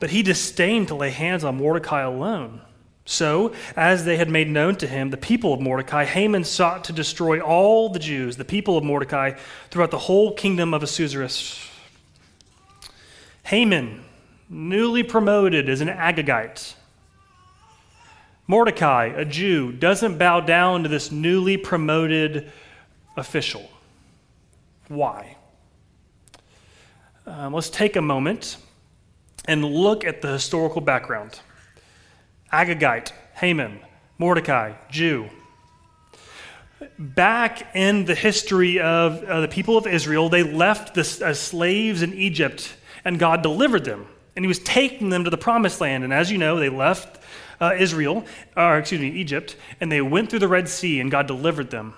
But 0.00 0.10
he 0.10 0.22
disdained 0.22 0.88
to 0.88 0.94
lay 0.94 1.10
hands 1.10 1.44
on 1.44 1.56
Mordecai 1.56 2.02
alone. 2.02 2.60
So, 3.04 3.54
as 3.74 4.04
they 4.04 4.18
had 4.18 4.28
made 4.28 4.50
known 4.50 4.76
to 4.76 4.86
him 4.86 5.08
the 5.08 5.16
people 5.16 5.54
of 5.54 5.60
Mordecai, 5.60 6.04
Haman 6.04 6.44
sought 6.44 6.84
to 6.84 6.92
destroy 6.92 7.40
all 7.40 7.88
the 7.88 7.98
Jews, 7.98 8.36
the 8.36 8.44
people 8.44 8.76
of 8.76 8.84
Mordecai, 8.84 9.32
throughout 9.70 9.90
the 9.90 9.98
whole 9.98 10.34
kingdom 10.34 10.74
of 10.74 10.82
Ahasuerus. 10.82 11.58
Haman, 13.44 14.04
newly 14.50 15.02
promoted 15.02 15.70
as 15.70 15.80
an 15.80 15.88
Agagite. 15.88 16.74
Mordecai, 18.46 19.06
a 19.06 19.24
Jew, 19.24 19.72
doesn't 19.72 20.18
bow 20.18 20.40
down 20.40 20.82
to 20.82 20.88
this 20.90 21.10
newly 21.10 21.56
promoted 21.56 22.52
official. 23.16 23.70
Why? 24.88 25.36
Um, 27.26 27.54
let's 27.54 27.70
take 27.70 27.96
a 27.96 28.02
moment 28.02 28.58
and 29.48 29.64
look 29.64 30.04
at 30.04 30.22
the 30.22 30.28
historical 30.28 30.82
background. 30.82 31.40
Agagite, 32.52 33.12
Haman, 33.34 33.80
Mordecai, 34.18 34.74
Jew. 34.90 35.28
Back 36.98 37.74
in 37.74 38.04
the 38.04 38.14
history 38.14 38.78
of 38.78 39.24
uh, 39.24 39.40
the 39.40 39.48
people 39.48 39.76
of 39.76 39.86
Israel, 39.86 40.28
they 40.28 40.42
left 40.44 40.96
as 40.96 41.40
slaves 41.40 42.02
in 42.02 42.14
Egypt, 42.14 42.76
and 43.04 43.18
God 43.18 43.42
delivered 43.42 43.84
them. 43.84 44.06
And 44.36 44.44
He 44.44 44.48
was 44.48 44.60
taking 44.60 45.08
them 45.08 45.24
to 45.24 45.30
the 45.30 45.38
promised 45.38 45.80
land. 45.80 46.04
And 46.04 46.12
as 46.12 46.30
you 46.30 46.38
know, 46.38 46.60
they 46.60 46.68
left 46.68 47.20
uh, 47.60 47.74
Israel, 47.76 48.24
or 48.56 48.78
excuse 48.78 49.00
me, 49.00 49.08
Egypt, 49.08 49.56
and 49.80 49.90
they 49.90 50.00
went 50.00 50.30
through 50.30 50.38
the 50.38 50.48
Red 50.48 50.68
Sea, 50.68 51.00
and 51.00 51.10
God 51.10 51.26
delivered 51.26 51.70
them. 51.70 51.94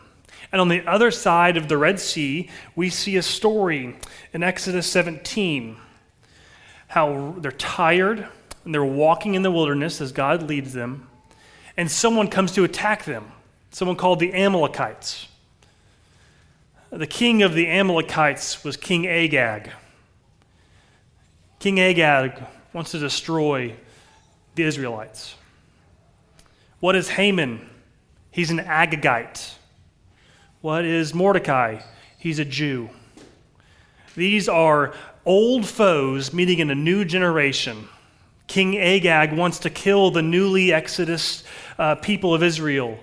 And 0.53 0.61
on 0.61 0.69
the 0.69 0.87
other 0.87 1.11
side 1.11 1.57
of 1.57 1.69
the 1.69 1.77
Red 1.77 2.01
Sea, 2.01 2.49
we 2.75 2.91
see 2.91 3.17
a 3.17 3.23
story 3.23 3.97
in 4.33 4.43
Exodus 4.43 4.87
17 4.87 5.77
how 6.91 7.37
they're 7.39 7.53
tired 7.53 8.27
and 8.65 8.75
they're 8.75 8.85
walking 8.85 9.35
in 9.37 9.43
the 9.43 9.51
wilderness 9.51 10.01
as 10.01 10.11
God 10.11 10.43
leads 10.43 10.73
them, 10.73 11.07
and 11.77 11.89
someone 11.89 12.27
comes 12.27 12.51
to 12.53 12.65
attack 12.65 13.05
them, 13.05 13.31
someone 13.71 13.97
called 13.97 14.19
the 14.19 14.35
Amalekites. 14.35 15.29
The 16.91 17.07
king 17.07 17.45
of 17.45 17.55
the 17.55 17.69
Amalekites 17.69 18.65
was 18.65 18.77
King 18.77 19.07
Agag. 19.07 19.71
King 21.61 21.79
Agag 21.79 22.43
wants 22.73 22.91
to 22.91 22.99
destroy 22.99 23.77
the 24.57 24.65
Israelites. 24.65 25.37
What 26.81 26.97
is 26.97 27.11
Haman? 27.11 27.71
He's 28.33 28.51
an 28.51 28.59
Agagite. 28.59 29.55
What 30.61 30.85
is 30.85 31.15
Mordecai? 31.15 31.83
He's 32.19 32.41
a 32.41 32.45
Jew. 32.45 32.91
These 34.17 34.49
are 34.49 34.95
old 35.25 35.67
foes 35.67 36.33
meeting 36.33 36.59
in 36.59 36.71
a 36.71 36.75
new 36.75 37.05
generation. 37.05 37.89
King 38.47 38.79
Agag 38.79 39.33
wants 39.33 39.61
to 39.61 39.71
kill 39.71 40.11
the 40.11 40.23
newly 40.23 40.73
Exodus 40.73 41.45
uh, 41.79 41.95
people 41.95 42.35
of 42.35 42.43
Israel. 42.43 42.99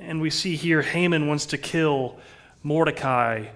And 0.00 0.20
we 0.20 0.30
see 0.30 0.56
here 0.56 0.82
Haman 0.82 1.28
wants 1.28 1.46
to 1.46 1.58
kill 1.58 2.18
Mordecai, 2.62 3.46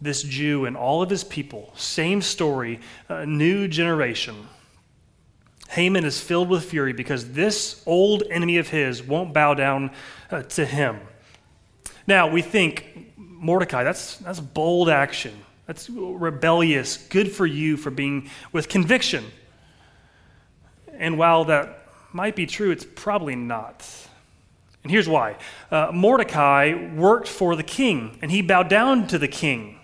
this 0.00 0.22
Jew, 0.22 0.66
and 0.66 0.76
all 0.76 1.02
of 1.02 1.08
his 1.08 1.24
people. 1.24 1.72
Same 1.74 2.20
story, 2.20 2.80
new 3.24 3.66
generation. 3.66 4.46
Haman 5.70 6.04
is 6.04 6.20
filled 6.20 6.48
with 6.48 6.64
fury 6.64 6.92
because 6.92 7.32
this 7.32 7.82
old 7.86 8.22
enemy 8.30 8.58
of 8.58 8.68
his 8.68 9.02
won't 9.02 9.32
bow 9.32 9.54
down 9.54 9.90
uh, 10.30 10.42
to 10.42 10.64
him. 10.64 11.00
Now, 12.06 12.28
we 12.28 12.40
think, 12.40 13.05
Mordecai, 13.38 13.84
that's, 13.84 14.16
that's 14.18 14.40
bold 14.40 14.88
action. 14.88 15.34
That's 15.66 15.90
rebellious. 15.90 16.96
Good 16.96 17.32
for 17.32 17.46
you 17.46 17.76
for 17.76 17.90
being 17.90 18.30
with 18.52 18.68
conviction. 18.68 19.24
And 20.92 21.18
while 21.18 21.44
that 21.46 21.86
might 22.12 22.36
be 22.36 22.46
true, 22.46 22.70
it's 22.70 22.86
probably 22.94 23.36
not. 23.36 23.84
And 24.82 24.90
here's 24.90 25.08
why 25.08 25.36
uh, 25.70 25.90
Mordecai 25.92 26.92
worked 26.94 27.28
for 27.28 27.56
the 27.56 27.64
king, 27.64 28.18
and 28.22 28.30
he 28.30 28.42
bowed 28.42 28.68
down 28.68 29.08
to 29.08 29.18
the 29.18 29.28
king. 29.28 29.78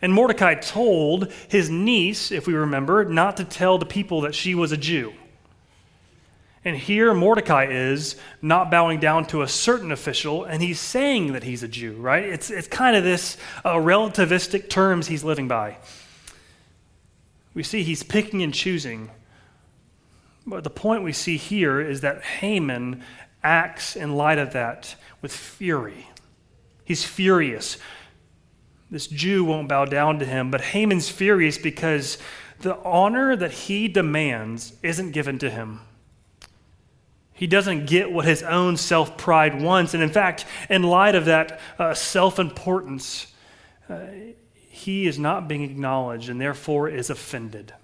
And 0.00 0.12
Mordecai 0.12 0.54
told 0.54 1.32
his 1.48 1.70
niece, 1.70 2.32
if 2.32 2.46
we 2.46 2.54
remember, 2.54 3.04
not 3.04 3.36
to 3.36 3.44
tell 3.44 3.78
the 3.78 3.86
people 3.86 4.22
that 4.22 4.34
she 4.34 4.54
was 4.54 4.72
a 4.72 4.76
Jew. 4.76 5.12
And 6.64 6.76
here 6.76 7.12
Mordecai 7.12 7.66
is 7.68 8.16
not 8.40 8.70
bowing 8.70 9.00
down 9.00 9.26
to 9.26 9.42
a 9.42 9.48
certain 9.48 9.90
official, 9.90 10.44
and 10.44 10.62
he's 10.62 10.78
saying 10.78 11.32
that 11.32 11.42
he's 11.42 11.64
a 11.64 11.68
Jew, 11.68 11.94
right? 11.94 12.24
It's, 12.24 12.50
it's 12.50 12.68
kind 12.68 12.94
of 12.94 13.02
this 13.02 13.36
uh, 13.64 13.74
relativistic 13.74 14.68
terms 14.68 15.08
he's 15.08 15.24
living 15.24 15.48
by. 15.48 15.78
We 17.52 17.64
see 17.64 17.82
he's 17.82 18.04
picking 18.04 18.42
and 18.42 18.54
choosing. 18.54 19.10
But 20.46 20.62
the 20.64 20.70
point 20.70 21.02
we 21.02 21.12
see 21.12 21.36
here 21.36 21.80
is 21.80 22.00
that 22.02 22.22
Haman 22.22 23.02
acts 23.42 23.96
in 23.96 24.14
light 24.14 24.38
of 24.38 24.52
that 24.52 24.94
with 25.20 25.32
fury. 25.32 26.08
He's 26.84 27.04
furious. 27.04 27.76
This 28.90 29.06
Jew 29.06 29.44
won't 29.44 29.68
bow 29.68 29.84
down 29.84 30.18
to 30.20 30.24
him, 30.24 30.50
but 30.50 30.60
Haman's 30.60 31.08
furious 31.08 31.58
because 31.58 32.18
the 32.60 32.76
honor 32.84 33.34
that 33.34 33.52
he 33.52 33.88
demands 33.88 34.74
isn't 34.82 35.10
given 35.10 35.38
to 35.40 35.50
him. 35.50 35.80
He 37.42 37.48
doesn't 37.48 37.86
get 37.86 38.12
what 38.12 38.24
his 38.24 38.44
own 38.44 38.76
self 38.76 39.16
pride 39.16 39.60
wants. 39.60 39.94
And 39.94 40.02
in 40.04 40.10
fact, 40.10 40.46
in 40.70 40.84
light 40.84 41.16
of 41.16 41.24
that 41.24 41.58
uh, 41.76 41.92
self 41.92 42.38
importance, 42.38 43.26
uh, 43.88 43.98
he 44.54 45.08
is 45.08 45.18
not 45.18 45.48
being 45.48 45.64
acknowledged 45.64 46.28
and 46.28 46.40
therefore 46.40 46.88
is 46.88 47.10
offended. 47.10 47.74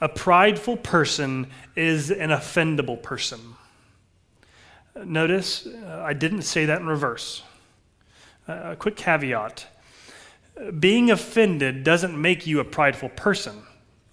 A 0.00 0.08
prideful 0.08 0.76
person 0.76 1.48
is 1.74 2.12
an 2.12 2.30
offendable 2.30 3.02
person. 3.02 3.40
Notice, 4.94 5.66
uh, 5.66 6.00
I 6.00 6.12
didn't 6.12 6.42
say 6.42 6.66
that 6.66 6.80
in 6.80 6.86
reverse. 6.86 7.42
Uh, 8.46 8.60
a 8.66 8.76
quick 8.76 8.94
caveat 8.94 9.66
being 10.78 11.10
offended 11.10 11.82
doesn't 11.82 12.16
make 12.22 12.46
you 12.46 12.60
a 12.60 12.64
prideful 12.64 13.08
person 13.08 13.64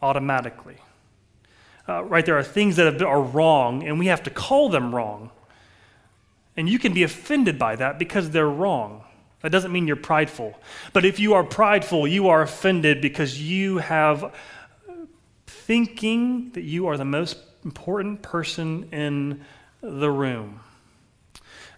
automatically. 0.01 0.80
Uh, 1.87 2.03
right, 2.03 2.25
there 2.25 2.37
are 2.37 2.43
things 2.43 2.75
that 2.75 2.91
have, 2.91 3.01
are 3.01 3.21
wrong, 3.21 3.83
and 3.83 3.97
we 3.97 4.07
have 4.07 4.23
to 4.23 4.29
call 4.29 4.69
them 4.69 4.93
wrong. 4.93 5.31
And 6.55 6.69
you 6.69 6.79
can 6.79 6.93
be 6.93 7.03
offended 7.03 7.57
by 7.57 7.75
that 7.77 7.97
because 7.97 8.29
they're 8.29 8.49
wrong. 8.49 9.03
That 9.41 9.51
doesn't 9.51 9.71
mean 9.71 9.87
you're 9.87 9.95
prideful. 9.95 10.59
But 10.93 11.05
if 11.05 11.19
you 11.19 11.33
are 11.33 11.43
prideful, 11.43 12.07
you 12.07 12.29
are 12.29 12.41
offended 12.41 13.01
because 13.01 13.41
you 13.41 13.79
have 13.79 14.33
thinking 15.47 16.51
that 16.51 16.63
you 16.63 16.87
are 16.87 16.97
the 16.97 17.05
most 17.05 17.37
important 17.63 18.21
person 18.21 18.89
in 18.91 19.41
the 19.81 20.09
room. 20.11 20.59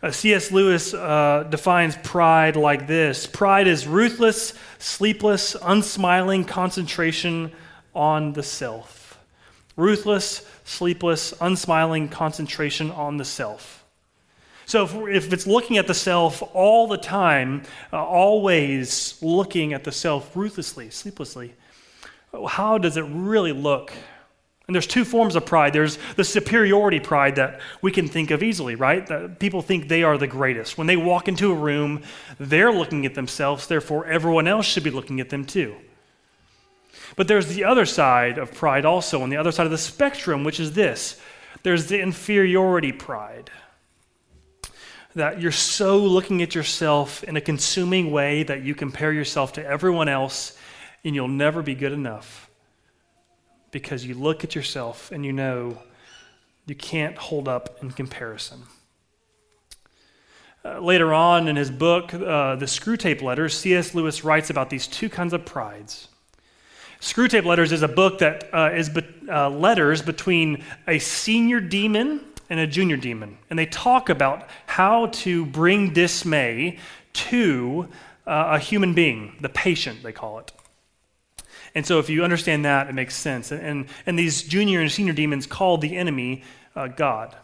Uh, 0.02 0.12
C.S. 0.12 0.52
Lewis 0.52 0.94
uh, 0.94 1.48
defines 1.50 1.96
pride 2.04 2.58
like 2.58 2.88
this 2.88 3.26
Pride 3.26 3.68
is 3.68 3.88
ruthless, 3.88 4.54
sleepless, 4.78 5.56
unsmiling 5.62 6.44
concentration 6.44 7.54
on 7.96 8.34
the 8.34 8.44
self. 8.44 9.03
Ruthless, 9.76 10.46
sleepless, 10.64 11.34
unsmiling 11.42 12.10
concentration 12.10 12.92
on 12.92 13.18
the 13.18 13.26
self. 13.26 13.84
So, 14.66 14.84
if, 14.84 15.26
if 15.26 15.34
it's 15.34 15.48
looking 15.48 15.78
at 15.78 15.88
the 15.88 15.94
self 15.94 16.42
all 16.54 16.88
the 16.88 16.98
time, 16.98 17.64
uh, 17.92 18.04
always 18.04 19.22
looking 19.22 19.74
at 19.74 19.84
the 19.84 19.92
self 19.92 20.36
ruthlessly, 20.36 20.90
sleeplessly, 20.90 21.54
how 22.48 22.78
does 22.78 22.98
it 22.98 23.04
really 23.04 23.52
look 23.52 23.94
and 24.68 24.74
there's 24.74 24.88
two 24.88 25.04
forms 25.04 25.36
of 25.36 25.46
pride. 25.46 25.74
There's 25.74 25.98
the 26.16 26.24
superiority 26.24 27.02
pride 27.02 27.36
that 27.36 27.60
we 27.82 27.92
can 27.92 28.08
think 28.08 28.32
of 28.32 28.42
easily, 28.42 28.76
right? 28.76 29.06
That 29.08 29.38
people 29.38 29.62
think 29.62 29.90
they 29.90 30.04
are 30.04 30.18
the 30.18 30.28
greatest. 30.28 30.78
When 30.78 30.88
they 30.88 30.96
walk 30.96 31.28
into 31.28 31.52
a 31.52 31.56
room, 31.56 32.02
they're 32.40 32.72
looking 32.72 33.06
at 33.06 33.14
themselves, 33.14 33.68
therefore, 33.68 34.06
everyone 34.06 34.48
else 34.48 34.66
should 34.66 34.84
be 34.84 34.90
looking 34.90 35.20
at 35.20 35.30
them 35.30 35.44
too. 35.44 35.76
But 37.16 37.28
there's 37.28 37.48
the 37.48 37.64
other 37.64 37.86
side 37.86 38.38
of 38.38 38.54
pride 38.54 38.86
also, 38.86 39.22
on 39.22 39.30
the 39.30 39.38
other 39.38 39.52
side 39.52 39.66
of 39.66 39.72
the 39.72 39.78
spectrum, 39.78 40.44
which 40.44 40.60
is 40.60 40.74
this 40.74 41.20
there's 41.64 41.88
the 41.88 42.00
inferiority 42.02 42.92
pride. 42.92 43.50
That 45.16 45.40
you're 45.40 45.52
so 45.52 46.00
looking 46.00 46.42
at 46.42 46.56
yourself 46.56 47.24
in 47.24 47.38
a 47.38 47.42
consuming 47.42 48.12
way 48.12 48.44
that 48.44 48.64
you 48.64 48.74
compare 48.74 49.14
yourself 49.14 49.54
to 49.54 49.66
everyone 49.66 50.10
else 50.10 50.58
and 51.06 51.14
you'll 51.14 51.28
never 51.28 51.62
be 51.62 51.76
good 51.76 51.92
enough 51.92 52.50
because 53.72 54.06
you 54.06 54.16
look 54.16 54.44
at 54.44 54.56
yourself 54.56 55.12
and 55.12 55.24
you 55.26 55.32
know 55.32 55.78
you 56.66 56.76
can't 56.76 57.18
hold 57.18 57.48
up 57.48 57.78
in 57.82 57.92
comparison. 57.92 58.64
Uh, 60.66 60.80
later 60.80 61.14
on 61.14 61.48
in 61.48 61.58
his 61.58 61.70
book, 61.70 62.14
uh, 62.14 62.56
The 62.56 62.66
Screwtape 62.66 63.22
Letters, 63.22 63.58
C.S. 63.58 63.94
Lewis 63.94 64.24
writes 64.24 64.50
about 64.50 64.70
these 64.70 64.88
two 64.88 65.10
kinds 65.10 65.34
of 65.34 65.46
prides. 65.46 66.08
Screwtape 67.04 67.44
Letters 67.44 67.74
is 67.74 67.82
a 67.82 67.90
book 67.90 68.20
that 68.20 68.50
uh, 68.54 68.72
is 68.74 68.88
be- 68.88 69.04
uh, 69.30 69.50
letters 69.50 70.02
between 70.02 70.64
a 70.88 71.00
senior 71.00 71.60
demon 71.60 72.22
and 72.50 72.62
a 72.62 72.66
junior 72.66 72.96
demon. 72.96 73.38
And 73.50 73.60
they 73.60 73.66
talk 73.66 74.08
about 74.08 74.48
how 74.68 75.08
to 75.08 75.46
bring 75.46 75.92
dismay 75.92 76.80
to 77.12 77.90
uh, 78.26 78.52
a 78.52 78.60
human 78.60 78.94
being, 78.94 79.36
the 79.42 79.50
patient, 79.50 80.02
they 80.02 80.14
call 80.14 80.40
it. 80.40 80.54
And 81.76 81.86
so, 81.86 82.00
if 82.00 82.10
you 82.10 82.24
understand 82.24 82.64
that, 82.64 82.88
it 82.88 82.96
makes 82.96 83.18
sense. 83.18 83.52
And, 83.52 83.62
and 83.62 83.86
and 84.06 84.18
these 84.18 84.42
junior 84.42 84.80
and 84.80 84.90
senior 84.90 85.12
demons 85.12 85.46
call 85.46 85.78
the 85.78 85.98
enemy 85.98 86.44
uh, 86.74 86.88
God. 86.88 87.36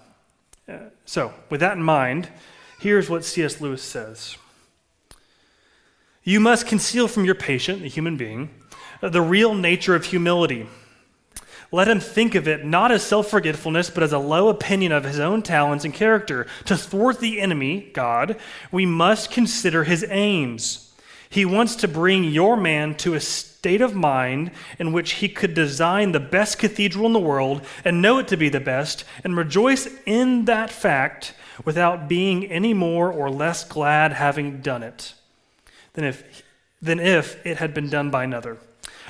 Uh, 0.69 0.77
so, 1.03 1.33
with 1.49 1.59
that 1.59 1.75
in 1.75 1.83
mind, 1.83 2.29
here's 2.79 3.09
what 3.09 3.25
C.S. 3.25 3.59
Lewis 3.59 3.83
says 3.83 4.37
You 6.23 6.39
must 6.39 6.65
conceal 6.65 7.09
from 7.09 7.25
your 7.25 7.35
patient, 7.35 7.81
the 7.81 7.89
human 7.89 8.15
being, 8.15 8.51
the 9.01 9.21
real 9.21 9.53
nature 9.53 9.95
of 9.95 10.05
humility. 10.05 10.67
Let 11.71 11.87
him 11.87 11.99
think 11.99 12.33
of 12.33 12.47
it 12.47 12.65
not 12.65 12.91
as 12.91 13.03
self 13.03 13.29
forgetfulness, 13.29 13.89
but 13.89 14.03
as 14.03 14.11
a 14.11 14.19
low 14.19 14.49
opinion 14.49 14.91
of 14.91 15.03
his 15.03 15.19
own 15.19 15.43
talents 15.43 15.85
and 15.85 15.93
character. 15.93 16.47
To 16.65 16.75
thwart 16.75 17.19
the 17.19 17.39
enemy, 17.39 17.91
God, 17.93 18.37
we 18.71 18.85
must 18.85 19.29
consider 19.29 19.83
his 19.83 20.05
aims. 20.09 20.91
He 21.29 21.45
wants 21.45 21.75
to 21.77 21.87
bring 21.87 22.23
your 22.23 22.57
man 22.57 22.95
to 22.95 23.13
a 23.13 23.19
state 23.19 23.81
of 23.81 23.93
mind 23.93 24.49
in 24.79 24.91
which 24.91 25.13
he 25.13 25.29
could 25.29 25.53
design 25.53 26.11
the 26.11 26.19
best 26.19 26.57
cathedral 26.57 27.05
in 27.05 27.13
the 27.13 27.19
world 27.19 27.63
and 27.85 28.01
know 28.01 28.17
it 28.17 28.27
to 28.29 28.37
be 28.37 28.49
the 28.49 28.59
best 28.59 29.03
and 29.23 29.37
rejoice 29.37 29.87
in 30.07 30.45
that 30.45 30.71
fact 30.71 31.35
without 31.65 32.07
being 32.07 32.45
any 32.45 32.73
more 32.73 33.11
or 33.11 33.29
less 33.29 33.63
glad 33.63 34.13
having 34.13 34.61
done 34.61 34.81
it 34.81 35.13
than 35.93 36.03
if, 36.03 36.43
than 36.81 36.99
if 36.99 37.45
it 37.45 37.57
had 37.57 37.75
been 37.75 37.89
done 37.89 38.09
by 38.09 38.23
another. 38.23 38.57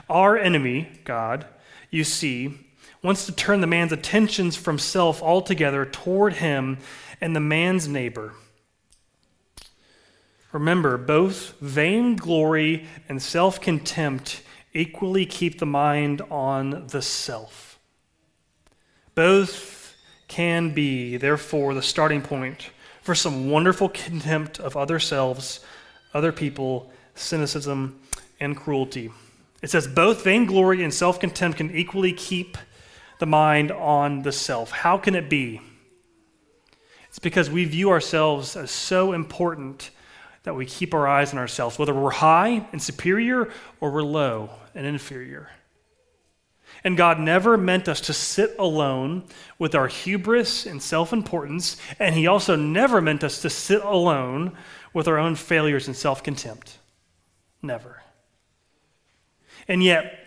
Our 0.09 0.37
enemy, 0.37 0.89
God, 1.05 1.45
you 1.91 2.03
see, 2.03 2.57
wants 3.03 3.25
to 3.27 3.31
turn 3.31 3.61
the 3.61 3.67
man's 3.67 3.91
attentions 3.91 4.55
from 4.55 4.79
self 4.79 5.21
altogether 5.21 5.85
toward 5.85 6.33
him 6.33 6.79
and 7.21 7.35
the 7.35 7.39
man's 7.39 7.87
neighbor. 7.87 8.33
Remember, 10.51 10.97
both 10.97 11.53
vainglory 11.59 12.87
and 13.07 13.21
self 13.21 13.61
contempt 13.61 14.41
equally 14.73 15.25
keep 15.25 15.59
the 15.59 15.65
mind 15.65 16.21
on 16.29 16.87
the 16.87 17.01
self. 17.01 17.79
Both 19.15 19.95
can 20.27 20.73
be, 20.73 21.17
therefore, 21.17 21.73
the 21.73 21.81
starting 21.81 22.21
point 22.21 22.69
for 23.01 23.15
some 23.15 23.49
wonderful 23.49 23.89
contempt 23.89 24.59
of 24.59 24.77
other 24.77 24.99
selves, 24.99 25.59
other 26.13 26.31
people, 26.31 26.91
cynicism, 27.15 27.99
and 28.39 28.55
cruelty. 28.55 29.11
It 29.61 29.69
says 29.69 29.87
both 29.87 30.23
vainglory 30.23 30.83
and 30.83 30.93
self 30.93 31.19
contempt 31.19 31.57
can 31.57 31.75
equally 31.75 32.13
keep 32.13 32.57
the 33.19 33.25
mind 33.25 33.71
on 33.71 34.21
the 34.21 34.31
self. 34.31 34.71
How 34.71 34.97
can 34.97 35.15
it 35.15 35.29
be? 35.29 35.61
It's 37.09 37.19
because 37.19 37.49
we 37.49 37.65
view 37.65 37.89
ourselves 37.89 38.55
as 38.55 38.71
so 38.71 39.13
important 39.13 39.91
that 40.43 40.55
we 40.55 40.65
keep 40.65 40.93
our 40.93 41.07
eyes 41.07 41.33
on 41.33 41.39
ourselves, 41.39 41.77
whether 41.77 41.93
we're 41.93 42.11
high 42.11 42.65
and 42.71 42.81
superior 42.81 43.51
or 43.81 43.91
we're 43.91 44.03
low 44.03 44.51
and 44.73 44.85
inferior. 44.85 45.49
And 46.83 46.95
God 46.95 47.19
never 47.19 47.57
meant 47.57 47.89
us 47.89 47.99
to 48.01 48.13
sit 48.13 48.55
alone 48.57 49.25
with 49.57 49.75
our 49.75 49.87
hubris 49.87 50.65
and 50.65 50.81
self 50.81 51.11
importance, 51.11 51.77
and 51.97 52.15
He 52.15 52.27
also 52.27 52.55
never 52.55 53.01
meant 53.01 53.23
us 53.23 53.41
to 53.41 53.49
sit 53.49 53.83
alone 53.83 54.55
with 54.93 55.07
our 55.07 55.17
own 55.17 55.35
failures 55.35 55.87
and 55.87 55.95
self 55.95 56.23
contempt. 56.23 56.77
Never. 57.61 57.98
And 59.69 59.84
yet, 59.84 60.19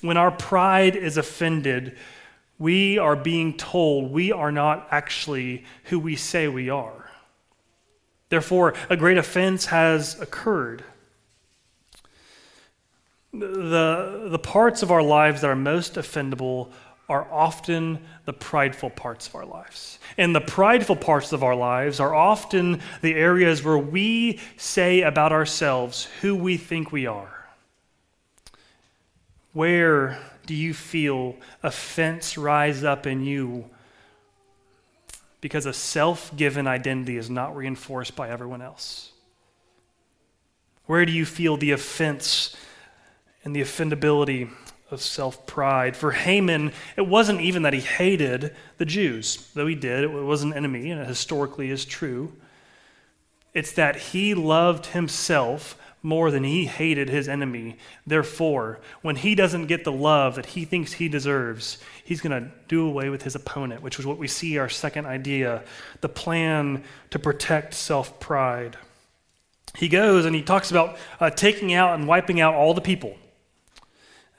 when 0.00 0.16
our 0.16 0.30
pride 0.30 0.96
is 0.96 1.18
offended, 1.18 1.96
we 2.58 2.98
are 2.98 3.14
being 3.14 3.56
told 3.56 4.10
we 4.10 4.32
are 4.32 4.50
not 4.50 4.88
actually 4.90 5.64
who 5.84 5.98
we 6.00 6.16
say 6.16 6.48
we 6.48 6.70
are. 6.70 7.10
Therefore, 8.30 8.74
a 8.90 8.96
great 8.96 9.18
offense 9.18 9.66
has 9.66 10.18
occurred. 10.20 10.82
The, 13.32 14.28
the 14.30 14.38
parts 14.38 14.82
of 14.82 14.90
our 14.90 15.02
lives 15.02 15.42
that 15.42 15.50
are 15.50 15.56
most 15.56 15.94
offendable 15.94 16.70
are 17.10 17.30
often 17.30 17.98
the 18.24 18.32
prideful 18.32 18.90
parts 18.90 19.28
of 19.28 19.34
our 19.34 19.46
lives. 19.46 19.98
And 20.16 20.34
the 20.34 20.40
prideful 20.40 20.96
parts 20.96 21.32
of 21.32 21.42
our 21.42 21.54
lives 21.54 22.00
are 22.00 22.14
often 22.14 22.80
the 23.02 23.14
areas 23.14 23.62
where 23.62 23.78
we 23.78 24.40
say 24.56 25.02
about 25.02 25.32
ourselves 25.32 26.08
who 26.20 26.34
we 26.34 26.56
think 26.56 26.90
we 26.90 27.06
are. 27.06 27.37
Where 29.52 30.18
do 30.46 30.54
you 30.54 30.74
feel 30.74 31.36
offense 31.62 32.38
rise 32.38 32.84
up 32.84 33.06
in 33.06 33.24
you 33.24 33.68
because 35.40 35.66
a 35.66 35.72
self 35.72 36.34
given 36.36 36.66
identity 36.66 37.16
is 37.16 37.30
not 37.30 37.56
reinforced 37.56 38.16
by 38.16 38.28
everyone 38.28 38.62
else? 38.62 39.12
Where 40.86 41.04
do 41.04 41.12
you 41.12 41.26
feel 41.26 41.56
the 41.56 41.72
offense 41.72 42.56
and 43.44 43.54
the 43.54 43.60
offendability 43.60 44.50
of 44.90 45.02
self 45.02 45.46
pride. 45.46 45.96
For 45.96 46.12
Haman, 46.12 46.72
it 46.96 47.06
wasn't 47.06 47.40
even 47.40 47.62
that 47.62 47.72
he 47.72 47.80
hated 47.80 48.54
the 48.78 48.84
Jews, 48.84 49.50
though 49.54 49.66
he 49.66 49.74
did, 49.74 50.04
it 50.04 50.10
was 50.10 50.42
an 50.42 50.54
enemy, 50.54 50.90
and 50.90 51.00
it 51.00 51.06
historically 51.06 51.70
is 51.70 51.84
true. 51.84 52.32
It's 53.54 53.72
that 53.72 53.96
he 53.96 54.34
loved 54.34 54.86
himself 54.86 55.77
more 56.02 56.30
than 56.30 56.44
he 56.44 56.66
hated 56.66 57.08
his 57.08 57.28
enemy. 57.28 57.76
Therefore, 58.06 58.80
when 59.02 59.16
he 59.16 59.34
doesn't 59.34 59.66
get 59.66 59.84
the 59.84 59.92
love 59.92 60.36
that 60.36 60.46
he 60.46 60.64
thinks 60.64 60.92
he 60.92 61.08
deserves, 61.08 61.78
he's 62.04 62.20
going 62.20 62.42
to 62.42 62.50
do 62.68 62.86
away 62.86 63.08
with 63.08 63.22
his 63.22 63.34
opponent, 63.34 63.82
which 63.82 63.98
is 63.98 64.06
what 64.06 64.18
we 64.18 64.28
see 64.28 64.58
our 64.58 64.68
second 64.68 65.06
idea 65.06 65.62
the 66.00 66.08
plan 66.08 66.84
to 67.10 67.18
protect 67.18 67.74
self 67.74 68.20
pride. 68.20 68.76
He 69.76 69.88
goes 69.88 70.24
and 70.24 70.34
he 70.34 70.42
talks 70.42 70.70
about 70.70 70.98
uh, 71.20 71.30
taking 71.30 71.72
out 71.72 71.94
and 71.98 72.06
wiping 72.06 72.40
out 72.40 72.54
all 72.54 72.74
the 72.74 72.80
people. 72.80 73.16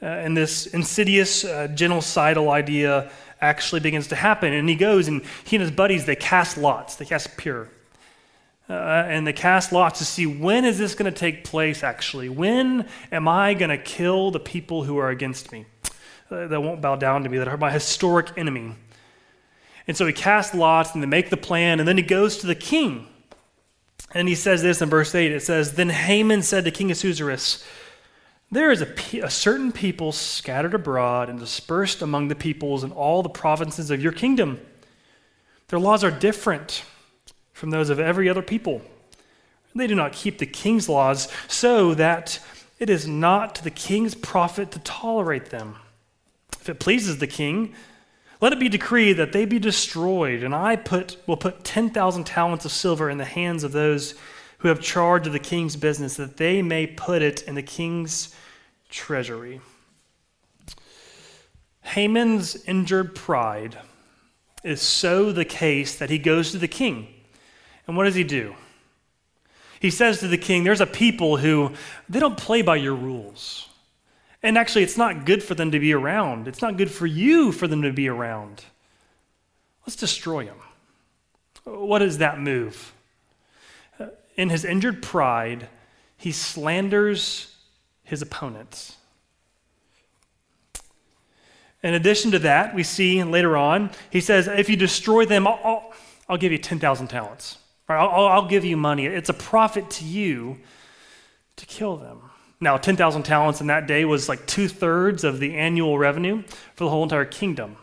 Uh, 0.01 0.05
and 0.05 0.35
this 0.35 0.65
insidious 0.67 1.43
uh, 1.43 1.67
genocidal 1.71 2.49
idea 2.49 3.11
actually 3.41 3.81
begins 3.81 4.07
to 4.07 4.15
happen. 4.15 4.53
And 4.53 4.67
he 4.67 4.75
goes 4.75 5.07
and 5.07 5.21
he 5.43 5.55
and 5.57 5.61
his 5.61 5.71
buddies, 5.71 6.05
they 6.05 6.15
cast 6.15 6.57
lots, 6.57 6.95
they 6.95 7.05
cast 7.05 7.37
pur. 7.37 7.69
Uh, 8.69 8.73
and 9.07 9.25
they 9.25 9.33
cast 9.33 9.71
lots 9.71 9.97
to 9.97 10.05
see 10.05 10.27
when 10.27 10.63
is 10.63 10.77
this 10.77 10.93
going 10.93 11.11
to 11.11 11.17
take 11.17 11.43
place 11.43 11.83
actually? 11.83 12.29
When 12.29 12.87
am 13.11 13.27
I 13.27 13.55
going 13.55 13.71
to 13.71 13.79
kill 13.79 14.29
the 14.29 14.39
people 14.39 14.83
who 14.83 14.97
are 14.97 15.09
against 15.09 15.51
me? 15.51 15.65
Uh, 16.29 16.47
that 16.47 16.61
won't 16.61 16.79
bow 16.79 16.95
down 16.95 17.23
to 17.23 17.29
me, 17.29 17.39
that 17.39 17.47
are 17.47 17.57
my 17.57 17.71
historic 17.71 18.37
enemy. 18.37 18.75
And 19.87 19.97
so 19.97 20.05
he 20.05 20.13
casts 20.13 20.53
lots 20.53 20.93
and 20.93 21.01
they 21.01 21.07
make 21.07 21.31
the 21.31 21.37
plan, 21.37 21.79
and 21.79 21.87
then 21.87 21.97
he 21.97 22.03
goes 22.03 22.37
to 22.37 22.47
the 22.47 22.53
king. 22.53 23.07
And 24.13 24.27
he 24.27 24.35
says 24.35 24.61
this 24.61 24.81
in 24.81 24.89
verse 24.89 25.15
8 25.15 25.31
it 25.31 25.41
says, 25.41 25.73
Then 25.73 25.89
Haman 25.89 26.43
said 26.43 26.65
to 26.65 26.71
King 26.71 26.91
Ahasuerus, 26.91 27.65
there 28.51 28.71
is 28.71 28.81
a, 28.81 29.25
a, 29.25 29.29
certain 29.29 29.71
people 29.71 30.11
scattered 30.11 30.73
abroad 30.73 31.29
and 31.29 31.39
dispersed 31.39 32.01
among 32.01 32.29
the 32.29 32.35
peoples 32.35 32.83
in 32.83 32.91
all 32.91 33.21
the 33.21 33.29
provinces 33.29 33.91
of 33.91 34.01
your 34.01 34.11
kingdom. 34.11 34.59
Their 35.67 35.77
laws 35.77 36.03
are 36.03 36.09
different 36.09 36.83
from 37.59 37.71
those 37.71 37.89
of 37.89 37.99
every 37.99 38.29
other 38.29 38.41
people. 38.41 38.81
They 39.75 39.85
do 39.85 39.93
not 39.93 40.13
keep 40.13 40.39
the 40.39 40.45
king's 40.45 40.89
laws, 40.89 41.27
so 41.47 41.93
that 41.93 42.39
it 42.79 42.89
is 42.89 43.07
not 43.07 43.55
to 43.55 43.63
the 43.63 43.69
king's 43.69 44.15
profit 44.15 44.71
to 44.71 44.79
tolerate 44.79 45.49
them. 45.49 45.75
If 46.59 46.69
it 46.69 46.79
pleases 46.79 47.17
the 47.17 47.27
king, 47.27 47.75
let 48.41 48.53
it 48.53 48.59
be 48.59 48.69
decreed 48.69 49.17
that 49.17 49.33
they 49.33 49.45
be 49.45 49.59
destroyed, 49.59 50.41
and 50.41 50.55
I 50.55 50.77
put, 50.77 51.17
will 51.27 51.37
put 51.37 51.65
10,000 51.65 52.23
talents 52.23 52.63
of 52.63 52.71
silver 52.71 53.09
in 53.09 53.17
the 53.17 53.25
hands 53.25 53.65
of 53.65 53.73
those 53.73 54.15
who 54.59 54.69
have 54.69 54.79
charge 54.79 55.27
of 55.27 55.33
the 55.33 55.39
king's 55.39 55.75
business, 55.75 56.15
that 56.15 56.37
they 56.37 56.61
may 56.61 56.87
put 56.87 57.21
it 57.21 57.41
in 57.43 57.55
the 57.55 57.61
king's 57.61 58.33
treasury. 58.89 59.59
Haman's 61.81 62.55
injured 62.65 63.15
pride 63.15 63.77
is 64.63 64.81
so 64.81 65.31
the 65.31 65.45
case 65.45 65.97
that 65.97 66.09
he 66.09 66.17
goes 66.17 66.51
to 66.51 66.57
the 66.57 66.67
king. 66.67 67.13
And 67.87 67.97
what 67.97 68.05
does 68.05 68.15
he 68.15 68.23
do? 68.23 68.55
He 69.79 69.89
says 69.89 70.19
to 70.19 70.27
the 70.27 70.37
king, 70.37 70.63
There's 70.63 70.81
a 70.81 70.85
people 70.85 71.37
who 71.37 71.71
they 72.07 72.19
don't 72.19 72.37
play 72.37 72.61
by 72.61 72.75
your 72.75 72.95
rules. 72.95 73.67
And 74.41 74.57
actually, 74.57 74.83
it's 74.83 74.97
not 74.97 75.25
good 75.25 75.43
for 75.43 75.55
them 75.55 75.71
to 75.71 75.79
be 75.79 75.93
around. 75.93 76.47
It's 76.47 76.61
not 76.61 76.77
good 76.77 76.91
for 76.91 77.05
you 77.05 77.51
for 77.51 77.67
them 77.67 77.81
to 77.81 77.91
be 77.91 78.07
around. 78.07 78.63
Let's 79.85 79.97
destroy 79.97 80.45
them. 80.45 80.57
What 81.65 82.01
is 82.01 82.19
that 82.19 82.39
move? 82.39 82.93
In 84.35 84.49
his 84.49 84.63
injured 84.63 85.03
pride, 85.03 85.67
he 86.15 86.31
slanders 86.31 87.55
his 88.03 88.21
opponents. 88.21 88.95
In 91.83 91.93
addition 91.93 92.31
to 92.31 92.39
that, 92.39 92.75
we 92.75 92.83
see 92.83 93.23
later 93.23 93.55
on, 93.55 93.91
he 94.09 94.19
says, 94.19 94.47
if 94.47 94.69
you 94.69 94.75
destroy 94.75 95.25
them, 95.25 95.47
I'll, 95.47 95.93
I'll, 96.27 96.37
give 96.37 96.51
you 96.51 96.57
10,000 96.57 97.07
talents. 97.07 97.57
I'll, 97.97 98.25
I'll 98.27 98.47
give 98.47 98.65
you 98.65 98.77
money. 98.77 99.05
It's 99.05 99.29
a 99.29 99.33
profit 99.33 99.89
to 99.91 100.05
you 100.05 100.57
to 101.55 101.65
kill 101.65 101.97
them. 101.97 102.21
Now, 102.61 102.77
10,000 102.77 103.23
talents 103.23 103.61
in 103.61 103.67
that 103.67 103.87
day 103.87 104.03
was 104.03 104.27
like 104.27 104.45
two 104.45 104.67
thirds 104.67 105.23
of 105.23 105.39
the 105.39 105.55
annual 105.55 105.97
revenue 105.97 106.43
for 106.75 106.83
the 106.83 106.89
whole 106.89 107.03
entire 107.03 107.25
kingdom. 107.25 107.77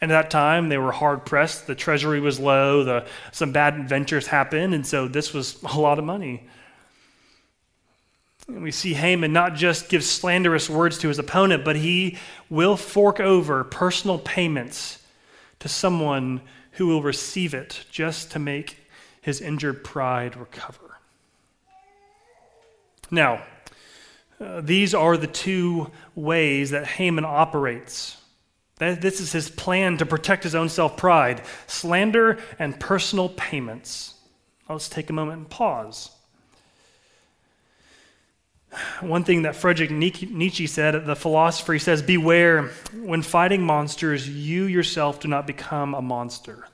And 0.00 0.12
at 0.12 0.22
that 0.22 0.30
time, 0.30 0.68
they 0.68 0.78
were 0.78 0.92
hard 0.92 1.24
pressed. 1.24 1.66
The 1.66 1.74
treasury 1.74 2.20
was 2.20 2.38
low. 2.38 2.84
The, 2.84 3.06
some 3.32 3.52
bad 3.52 3.88
ventures 3.88 4.26
happened. 4.26 4.74
And 4.74 4.86
so 4.86 5.08
this 5.08 5.32
was 5.32 5.60
a 5.62 5.80
lot 5.80 5.98
of 5.98 6.04
money. 6.04 6.46
And 8.46 8.62
we 8.62 8.70
see 8.70 8.94
Haman 8.94 9.32
not 9.32 9.54
just 9.54 9.88
give 9.88 10.04
slanderous 10.04 10.70
words 10.70 10.98
to 10.98 11.08
his 11.08 11.18
opponent, 11.18 11.64
but 11.64 11.76
he 11.76 12.16
will 12.48 12.76
fork 12.76 13.20
over 13.20 13.64
personal 13.64 14.18
payments 14.18 15.04
to 15.58 15.68
someone 15.68 16.42
who 16.72 16.86
will 16.86 17.02
receive 17.02 17.54
it 17.54 17.84
just 17.90 18.30
to 18.32 18.38
make 18.38 18.77
his 19.28 19.42
injured 19.42 19.84
pride 19.84 20.34
recover. 20.36 20.98
Now, 23.10 23.42
uh, 24.40 24.62
these 24.62 24.94
are 24.94 25.18
the 25.18 25.26
two 25.26 25.90
ways 26.14 26.70
that 26.70 26.86
Haman 26.86 27.26
operates. 27.26 28.16
This 28.78 29.20
is 29.20 29.30
his 29.30 29.50
plan 29.50 29.98
to 29.98 30.06
protect 30.06 30.44
his 30.44 30.54
own 30.54 30.70
self 30.70 30.96
pride 30.96 31.42
slander 31.66 32.38
and 32.58 32.80
personal 32.80 33.28
payments. 33.28 34.14
Let's 34.66 34.88
take 34.88 35.10
a 35.10 35.12
moment 35.12 35.38
and 35.38 35.50
pause. 35.50 36.10
One 39.00 39.24
thing 39.24 39.42
that 39.42 39.56
Friedrich 39.56 39.90
Nietzsche 39.90 40.66
said, 40.66 41.04
the 41.04 41.16
philosopher, 41.16 41.74
he 41.74 41.78
says, 41.78 42.00
Beware, 42.00 42.70
when 42.94 43.20
fighting 43.20 43.62
monsters, 43.62 44.26
you 44.26 44.64
yourself 44.64 45.20
do 45.20 45.28
not 45.28 45.46
become 45.46 45.94
a 45.94 46.02
monster. 46.02 46.66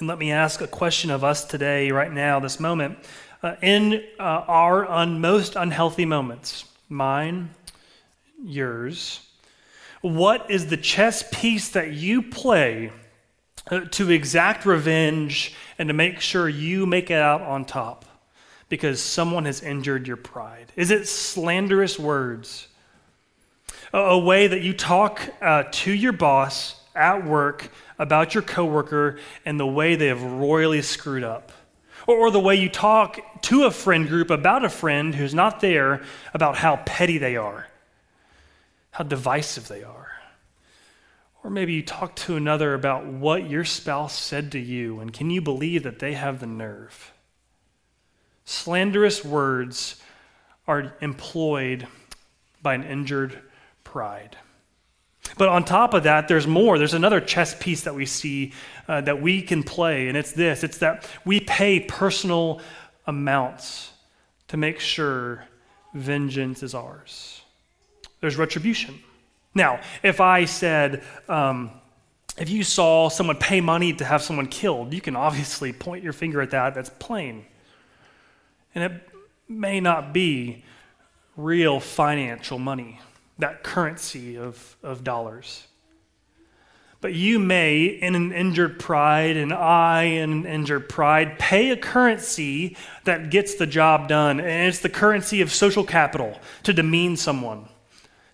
And 0.00 0.08
let 0.08 0.18
me 0.18 0.32
ask 0.32 0.60
a 0.60 0.66
question 0.66 1.10
of 1.10 1.22
us 1.22 1.44
today, 1.44 1.90
right 1.90 2.12
now, 2.12 2.40
this 2.40 2.58
moment. 2.58 2.98
Uh, 3.42 3.56
in 3.62 4.02
uh, 4.18 4.22
our 4.48 4.90
un- 4.90 5.20
most 5.20 5.56
unhealthy 5.56 6.04
moments, 6.04 6.64
mine, 6.88 7.50
yours, 8.42 9.20
what 10.00 10.50
is 10.50 10.66
the 10.66 10.76
chess 10.76 11.24
piece 11.30 11.68
that 11.70 11.92
you 11.92 12.22
play 12.22 12.90
uh, 13.70 13.80
to 13.92 14.10
exact 14.10 14.66
revenge 14.66 15.54
and 15.78 15.88
to 15.88 15.92
make 15.92 16.20
sure 16.20 16.48
you 16.48 16.86
make 16.86 17.10
it 17.10 17.20
out 17.20 17.42
on 17.42 17.64
top? 17.64 18.04
because 18.70 19.02
someone 19.02 19.44
has 19.44 19.60
injured 19.60 20.06
your 20.06 20.16
pride? 20.16 20.72
Is 20.76 20.90
it 20.90 21.06
slanderous 21.06 21.98
words? 21.98 22.68
A, 23.92 23.98
a 23.98 24.18
way 24.18 24.46
that 24.46 24.62
you 24.62 24.72
talk 24.72 25.20
uh, 25.42 25.64
to 25.70 25.92
your 25.92 26.12
boss 26.12 26.79
at 26.94 27.24
work 27.24 27.70
about 27.98 28.34
your 28.34 28.42
coworker 28.42 29.18
and 29.44 29.58
the 29.58 29.66
way 29.66 29.96
they 29.96 30.08
have 30.08 30.22
royally 30.22 30.82
screwed 30.82 31.24
up? 31.24 31.52
Or, 32.06 32.16
or 32.16 32.30
the 32.30 32.40
way 32.40 32.56
you 32.56 32.68
talk 32.68 33.42
to 33.42 33.64
a 33.64 33.70
friend 33.70 34.08
group 34.08 34.30
about 34.30 34.64
a 34.64 34.68
friend 34.68 35.14
who's 35.14 35.34
not 35.34 35.60
there 35.60 36.02
about 36.34 36.56
how 36.56 36.76
petty 36.86 37.18
they 37.18 37.36
are, 37.36 37.66
how 38.90 39.04
divisive 39.04 39.68
they 39.68 39.82
are? 39.82 40.08
Or 41.42 41.50
maybe 41.50 41.72
you 41.72 41.82
talk 41.82 42.16
to 42.16 42.36
another 42.36 42.74
about 42.74 43.06
what 43.06 43.48
your 43.48 43.64
spouse 43.64 44.18
said 44.18 44.52
to 44.52 44.58
you, 44.58 45.00
and 45.00 45.12
can 45.12 45.30
you 45.30 45.40
believe 45.40 45.84
that 45.84 45.98
they 45.98 46.12
have 46.12 46.40
the 46.40 46.46
nerve? 46.46 47.12
Slanderous 48.44 49.24
words 49.24 50.02
are 50.66 50.94
employed 51.00 51.86
by 52.62 52.74
an 52.74 52.84
injured 52.84 53.38
pride. 53.84 54.36
But 55.38 55.48
on 55.48 55.64
top 55.64 55.94
of 55.94 56.04
that, 56.04 56.28
there's 56.28 56.46
more. 56.46 56.78
There's 56.78 56.94
another 56.94 57.20
chess 57.20 57.54
piece 57.54 57.82
that 57.82 57.94
we 57.94 58.06
see 58.06 58.52
uh, 58.88 59.00
that 59.02 59.20
we 59.20 59.42
can 59.42 59.62
play, 59.62 60.08
and 60.08 60.16
it's 60.16 60.32
this 60.32 60.64
it's 60.64 60.78
that 60.78 61.08
we 61.24 61.40
pay 61.40 61.80
personal 61.80 62.60
amounts 63.06 63.92
to 64.48 64.56
make 64.56 64.80
sure 64.80 65.44
vengeance 65.94 66.62
is 66.62 66.74
ours. 66.74 67.42
There's 68.20 68.36
retribution. 68.36 68.98
Now, 69.54 69.80
if 70.02 70.20
I 70.20 70.44
said, 70.44 71.02
um, 71.28 71.70
if 72.38 72.48
you 72.48 72.62
saw 72.62 73.08
someone 73.08 73.36
pay 73.36 73.60
money 73.60 73.92
to 73.94 74.04
have 74.04 74.22
someone 74.22 74.46
killed, 74.46 74.92
you 74.92 75.00
can 75.00 75.16
obviously 75.16 75.72
point 75.72 76.04
your 76.04 76.12
finger 76.12 76.40
at 76.40 76.50
that. 76.50 76.74
That's 76.74 76.90
plain. 76.98 77.44
And 78.74 78.84
it 78.84 79.08
may 79.48 79.80
not 79.80 80.12
be 80.12 80.64
real 81.36 81.80
financial 81.80 82.58
money 82.58 83.00
that 83.40 83.62
currency 83.62 84.36
of, 84.36 84.76
of 84.82 85.04
dollars. 85.04 85.66
But 87.00 87.14
you 87.14 87.38
may, 87.38 87.84
in 87.86 88.14
an 88.14 88.30
injured 88.32 88.78
pride, 88.78 89.38
and 89.38 89.54
I, 89.54 90.02
in 90.02 90.32
an 90.32 90.46
injured 90.46 90.90
pride, 90.90 91.38
pay 91.38 91.70
a 91.70 91.76
currency 91.76 92.76
that 93.04 93.30
gets 93.30 93.54
the 93.54 93.66
job 93.66 94.06
done. 94.06 94.38
And 94.38 94.68
it's 94.68 94.80
the 94.80 94.90
currency 94.90 95.40
of 95.40 95.50
social 95.50 95.82
capital 95.82 96.38
to 96.64 96.74
demean 96.74 97.16
someone, 97.16 97.68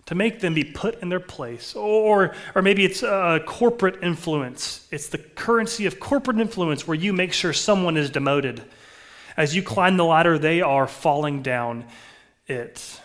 to 0.07 0.15
make 0.15 0.41
them 0.41 0.53
be 0.53 0.65
put 0.65 1.01
in 1.01 1.07
their 1.07 1.21
place. 1.21 1.77
Or, 1.77 2.35
or 2.55 2.61
maybe 2.61 2.83
it's 2.83 3.03
a 3.03 3.41
corporate 3.45 4.03
influence. 4.03 4.85
It's 4.91 5.07
the 5.07 5.17
currency 5.17 5.85
of 5.85 6.01
corporate 6.01 6.39
influence 6.39 6.85
where 6.85 6.95
you 6.95 7.13
make 7.13 7.31
sure 7.31 7.53
someone 7.53 7.95
is 7.95 8.09
demoted. 8.09 8.61
As 9.37 9.55
you 9.55 9.63
climb 9.63 9.95
the 9.95 10.03
ladder, 10.03 10.37
they 10.37 10.61
are 10.61 10.87
falling 10.87 11.41
down 11.41 11.85
it. 12.47 12.99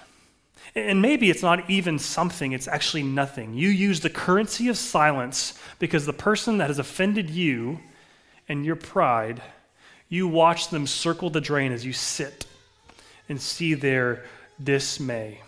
And 0.74 1.02
maybe 1.02 1.28
it's 1.28 1.42
not 1.42 1.68
even 1.68 1.98
something, 1.98 2.52
it's 2.52 2.68
actually 2.68 3.02
nothing. 3.02 3.54
You 3.54 3.68
use 3.68 4.00
the 4.00 4.08
currency 4.08 4.68
of 4.68 4.78
silence 4.78 5.58
because 5.78 6.06
the 6.06 6.14
person 6.14 6.58
that 6.58 6.68
has 6.68 6.78
offended 6.78 7.28
you 7.28 7.80
and 8.48 8.64
your 8.64 8.76
pride, 8.76 9.42
you 10.08 10.26
watch 10.26 10.68
them 10.68 10.86
circle 10.86 11.28
the 11.28 11.42
drain 11.42 11.72
as 11.72 11.84
you 11.84 11.92
sit 11.92 12.46
and 13.28 13.40
see 13.40 13.74
their 13.74 14.24
dismay. 14.62 15.42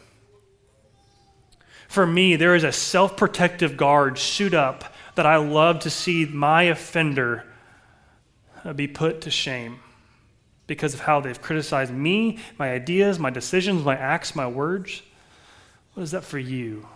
For 1.88 2.06
me, 2.06 2.37
there 2.37 2.54
is 2.54 2.64
a 2.64 2.72
self 2.72 3.16
protective 3.16 3.76
guard 3.76 4.18
shoot 4.18 4.52
up 4.52 4.92
that 5.14 5.26
I 5.26 5.37
love 5.37 5.80
to 5.80 5.90
see 5.90 6.26
my 6.26 6.64
offender 6.64 7.44
be 8.74 8.88
put 8.88 9.20
to 9.22 9.30
shame 9.30 9.78
because 10.66 10.94
of 10.94 11.00
how 11.00 11.20
they've 11.20 11.40
criticized 11.40 11.92
me, 11.92 12.38
my 12.58 12.72
ideas, 12.72 13.18
my 13.18 13.30
decisions, 13.30 13.84
my 13.84 13.96
acts, 13.96 14.34
my 14.34 14.46
words. 14.46 15.02
What 15.94 16.02
is 16.02 16.11
that 16.11 16.24
for 16.24 16.38
you? 16.38 16.88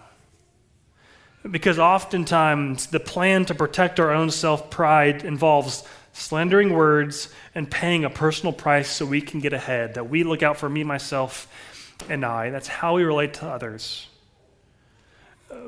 Because 1.48 1.78
oftentimes 1.78 2.88
the 2.88 2.98
plan 3.00 3.44
to 3.46 3.54
protect 3.54 4.00
our 4.00 4.12
own 4.12 4.30
self 4.30 4.70
pride 4.70 5.24
involves 5.24 5.84
slandering 6.12 6.74
words 6.74 7.28
and 7.54 7.70
paying 7.70 8.04
a 8.04 8.10
personal 8.10 8.52
price 8.52 8.90
so 8.90 9.06
we 9.06 9.20
can 9.20 9.38
get 9.38 9.52
ahead, 9.52 9.94
that 9.94 10.10
we 10.10 10.24
look 10.24 10.42
out 10.42 10.56
for 10.56 10.68
me, 10.68 10.82
myself, 10.82 11.46
and 12.08 12.24
I. 12.24 12.50
That's 12.50 12.66
how 12.66 12.96
we 12.96 13.04
relate 13.04 13.34
to 13.34 13.46
others. 13.46 14.08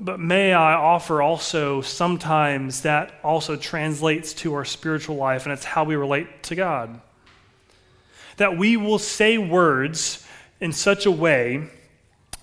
But 0.00 0.18
may 0.18 0.52
I 0.52 0.74
offer 0.74 1.22
also 1.22 1.80
sometimes 1.80 2.82
that 2.82 3.14
also 3.22 3.56
translates 3.56 4.34
to 4.34 4.54
our 4.54 4.64
spiritual 4.64 5.16
life, 5.16 5.46
and 5.46 5.52
it's 5.52 5.64
how 5.64 5.84
we 5.84 5.94
relate 5.94 6.42
to 6.44 6.56
God. 6.56 7.00
That 8.36 8.58
we 8.58 8.76
will 8.76 8.98
say 8.98 9.38
words 9.38 10.26
in 10.60 10.72
such 10.72 11.06
a 11.06 11.10
way 11.10 11.70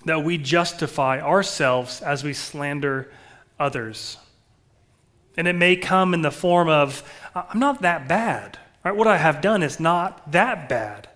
that 0.08 0.24
we 0.24 0.38
justify 0.38 1.20
ourselves 1.20 2.00
as 2.00 2.24
we 2.24 2.32
slander 2.32 3.10
others. 3.60 4.16
And 5.36 5.46
it 5.46 5.54
may 5.54 5.76
come 5.76 6.14
in 6.14 6.22
the 6.22 6.30
form 6.30 6.70
of, 6.70 7.02
I'm 7.34 7.58
not 7.58 7.82
that 7.82 8.08
bad. 8.08 8.58
Right? 8.82 8.96
What 8.96 9.06
I 9.06 9.18
have 9.18 9.42
done 9.42 9.62
is 9.62 9.78
not 9.78 10.32
that 10.32 10.66
bad. 10.66 11.10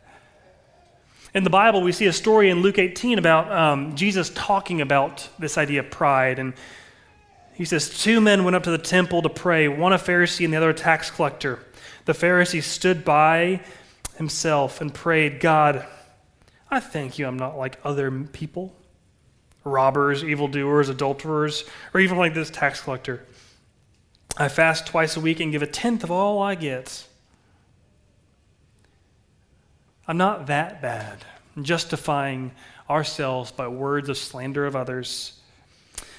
In 1.35 1.43
the 1.43 1.51
Bible, 1.51 1.81
we 1.81 1.93
see 1.93 2.05
a 2.05 2.13
story 2.13 2.51
in 2.51 2.61
Luke 2.61 2.79
18 2.79 3.19
about 3.19 3.51
um, 3.51 3.97
Jesus 3.97 4.31
talking 4.35 4.83
about 4.83 5.27
this 5.39 5.57
idea 5.57 5.81
of 5.81 5.91
pride. 5.91 6.39
And 6.39 6.53
he 7.55 7.65
says, 7.65 7.99
Two 7.99 8.21
men 8.21 8.45
went 8.45 8.57
up 8.57 8.65
to 8.65 8.71
the 8.71 8.77
temple 8.77 9.23
to 9.23 9.31
pray, 9.31 9.69
one 9.69 9.95
a 9.95 9.99
Pharisee 9.99 10.45
and 10.45 10.53
the 10.53 10.59
other 10.59 10.71
a 10.71 10.75
tax 10.75 11.11
collector. 11.11 11.59
The 12.05 12.13
Pharisee 12.13 12.63
stood 12.63 13.07
by 13.07 13.63
himself 14.17 14.83
and 14.83 14.93
prayed, 14.93 15.41
God, 15.41 15.87
I 16.71 16.81
thank 16.81 17.19
you 17.19 17.27
I'm 17.27 17.39
not 17.39 17.57
like 17.57 17.79
other 17.85 18.11
people 18.11 18.77
robbers, 19.65 20.25
evildoers, 20.25 20.89
adulterers, 20.89 21.65
or 21.95 22.01
even 22.01 22.19
like 22.19 22.35
this 22.35 22.51
tax 22.51 22.81
collector. 22.81 23.25
I 24.37 24.49
fast 24.49 24.87
twice 24.87 25.17
a 25.17 25.21
week 25.21 25.41
and 25.41 25.53
give 25.53 25.63
a 25.63 25.67
tenth 25.67 26.05
of 26.05 26.11
all 26.11 26.43
I 26.43 26.55
get. 26.55 27.07
I'm 30.09 30.17
not 30.17 30.47
that 30.47 30.83
bad, 30.83 31.25
justifying 31.61 32.53
ourselves 32.89 33.53
by 33.53 33.69
words 33.69 34.09
of 34.09 34.17
slander 34.17 34.67
of 34.67 34.75
others. 34.75 35.39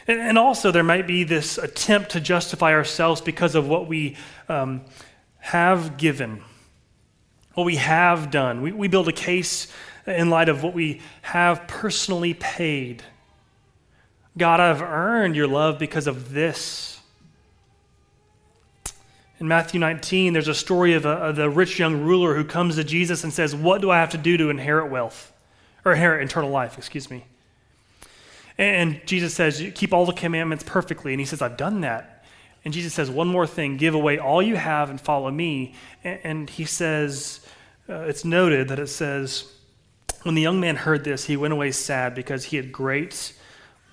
And, 0.08 0.20
and 0.20 0.38
also, 0.38 0.72
there 0.72 0.84
might 0.84 1.08
be 1.08 1.24
this 1.24 1.58
attempt 1.58 2.12
to 2.12 2.20
justify 2.20 2.74
ourselves 2.74 3.22
because 3.22 3.56
of 3.56 3.68
what 3.68 3.88
we 3.88 4.16
um, 4.48 4.82
have 5.40 5.98
given, 5.98 6.44
what 7.56 7.66
we 7.66 7.78
have 7.78 8.32
done. 8.32 8.62
We, 8.62 8.72
we 8.72 8.88
build 8.88 9.08
a 9.08 9.14
case 9.14 9.68
in 10.06 10.30
light 10.30 10.50
of 10.50 10.64
what 10.64 10.74
we 10.74 11.02
have 11.22 11.68
personally 11.68 12.34
paid. 12.34 13.04
God, 14.38 14.60
I've 14.60 14.82
earned 14.82 15.36
your 15.36 15.48
love 15.48 15.78
because 15.78 16.08
of 16.08 16.34
this. 16.34 17.00
In 19.40 19.48
Matthew 19.48 19.80
19, 19.80 20.34
there's 20.34 20.48
a 20.48 20.56
story 20.56 20.94
of, 20.94 21.06
a, 21.06 21.10
of 21.10 21.36
the 21.36 21.50
rich 21.50 21.78
young 21.78 22.02
ruler 22.02 22.36
who 22.36 22.44
comes 22.44 22.76
to 22.76 22.84
Jesus 22.84 23.24
and 23.24 23.32
says, 23.32 23.56
What 23.56 23.82
do 23.82 23.92
I 23.92 24.00
have 24.00 24.12
to 24.12 24.18
do 24.18 24.38
to 24.38 24.50
inherit 24.50 24.90
wealth? 24.90 25.32
Or 25.86 25.92
inherit 25.92 26.24
eternal 26.24 26.50
life, 26.50 26.78
excuse 26.78 27.12
me. 27.12 27.26
And 28.58 29.02
Jesus 29.06 29.34
says, 29.34 29.64
Keep 29.76 29.94
all 29.94 30.06
the 30.06 30.14
commandments 30.14 30.64
perfectly. 30.66 31.14
And 31.14 31.20
he 31.20 31.26
says, 31.26 31.42
I've 31.42 31.58
done 31.58 31.82
that. 31.82 32.24
And 32.66 32.74
Jesus 32.74 32.94
says, 32.94 33.12
One 33.12 33.28
more 33.28 33.46
thing 33.46 33.78
give 33.78 33.94
away 33.94 34.18
all 34.18 34.42
you 34.42 34.56
have 34.56 34.90
and 34.90 35.00
follow 35.00 35.30
me. 35.30 35.76
And 36.04 36.50
he 36.50 36.66
says, 36.66 37.46
uh, 37.90 38.06
It's 38.08 38.24
noted 38.24 38.70
that 38.70 38.80
it 38.80 38.88
says, 38.88 39.52
When 40.24 40.36
the 40.36 40.42
young 40.42 40.60
man 40.60 40.78
heard 40.78 41.04
this, 41.04 41.26
he 41.26 41.38
went 41.38 41.54
away 41.54 41.72
sad 41.72 42.16
because 42.16 42.46
he 42.46 42.58
had 42.58 42.72
great 42.72 43.34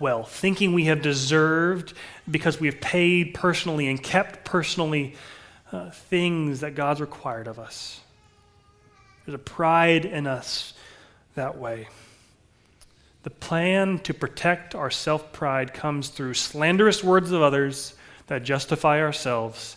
well, 0.00 0.24
thinking 0.24 0.72
we 0.72 0.86
have 0.86 1.02
deserved 1.02 1.92
because 2.28 2.58
we 2.58 2.66
have 2.66 2.80
paid 2.80 3.34
personally 3.34 3.86
and 3.86 4.02
kept 4.02 4.44
personally 4.44 5.14
uh, 5.70 5.90
things 5.90 6.60
that 6.60 6.74
God's 6.74 7.02
required 7.02 7.46
of 7.46 7.58
us. 7.58 8.00
There's 9.24 9.34
a 9.34 9.38
pride 9.38 10.06
in 10.06 10.26
us 10.26 10.72
that 11.34 11.58
way. 11.58 11.88
The 13.22 13.30
plan 13.30 13.98
to 14.00 14.14
protect 14.14 14.74
our 14.74 14.90
self 14.90 15.32
pride 15.32 15.74
comes 15.74 16.08
through 16.08 16.34
slanderous 16.34 17.04
words 17.04 17.30
of 17.30 17.42
others 17.42 17.94
that 18.28 18.42
justify 18.42 19.00
ourselves 19.02 19.76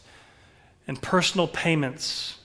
and 0.87 1.01
personal 1.01 1.49
payments. 1.49 2.39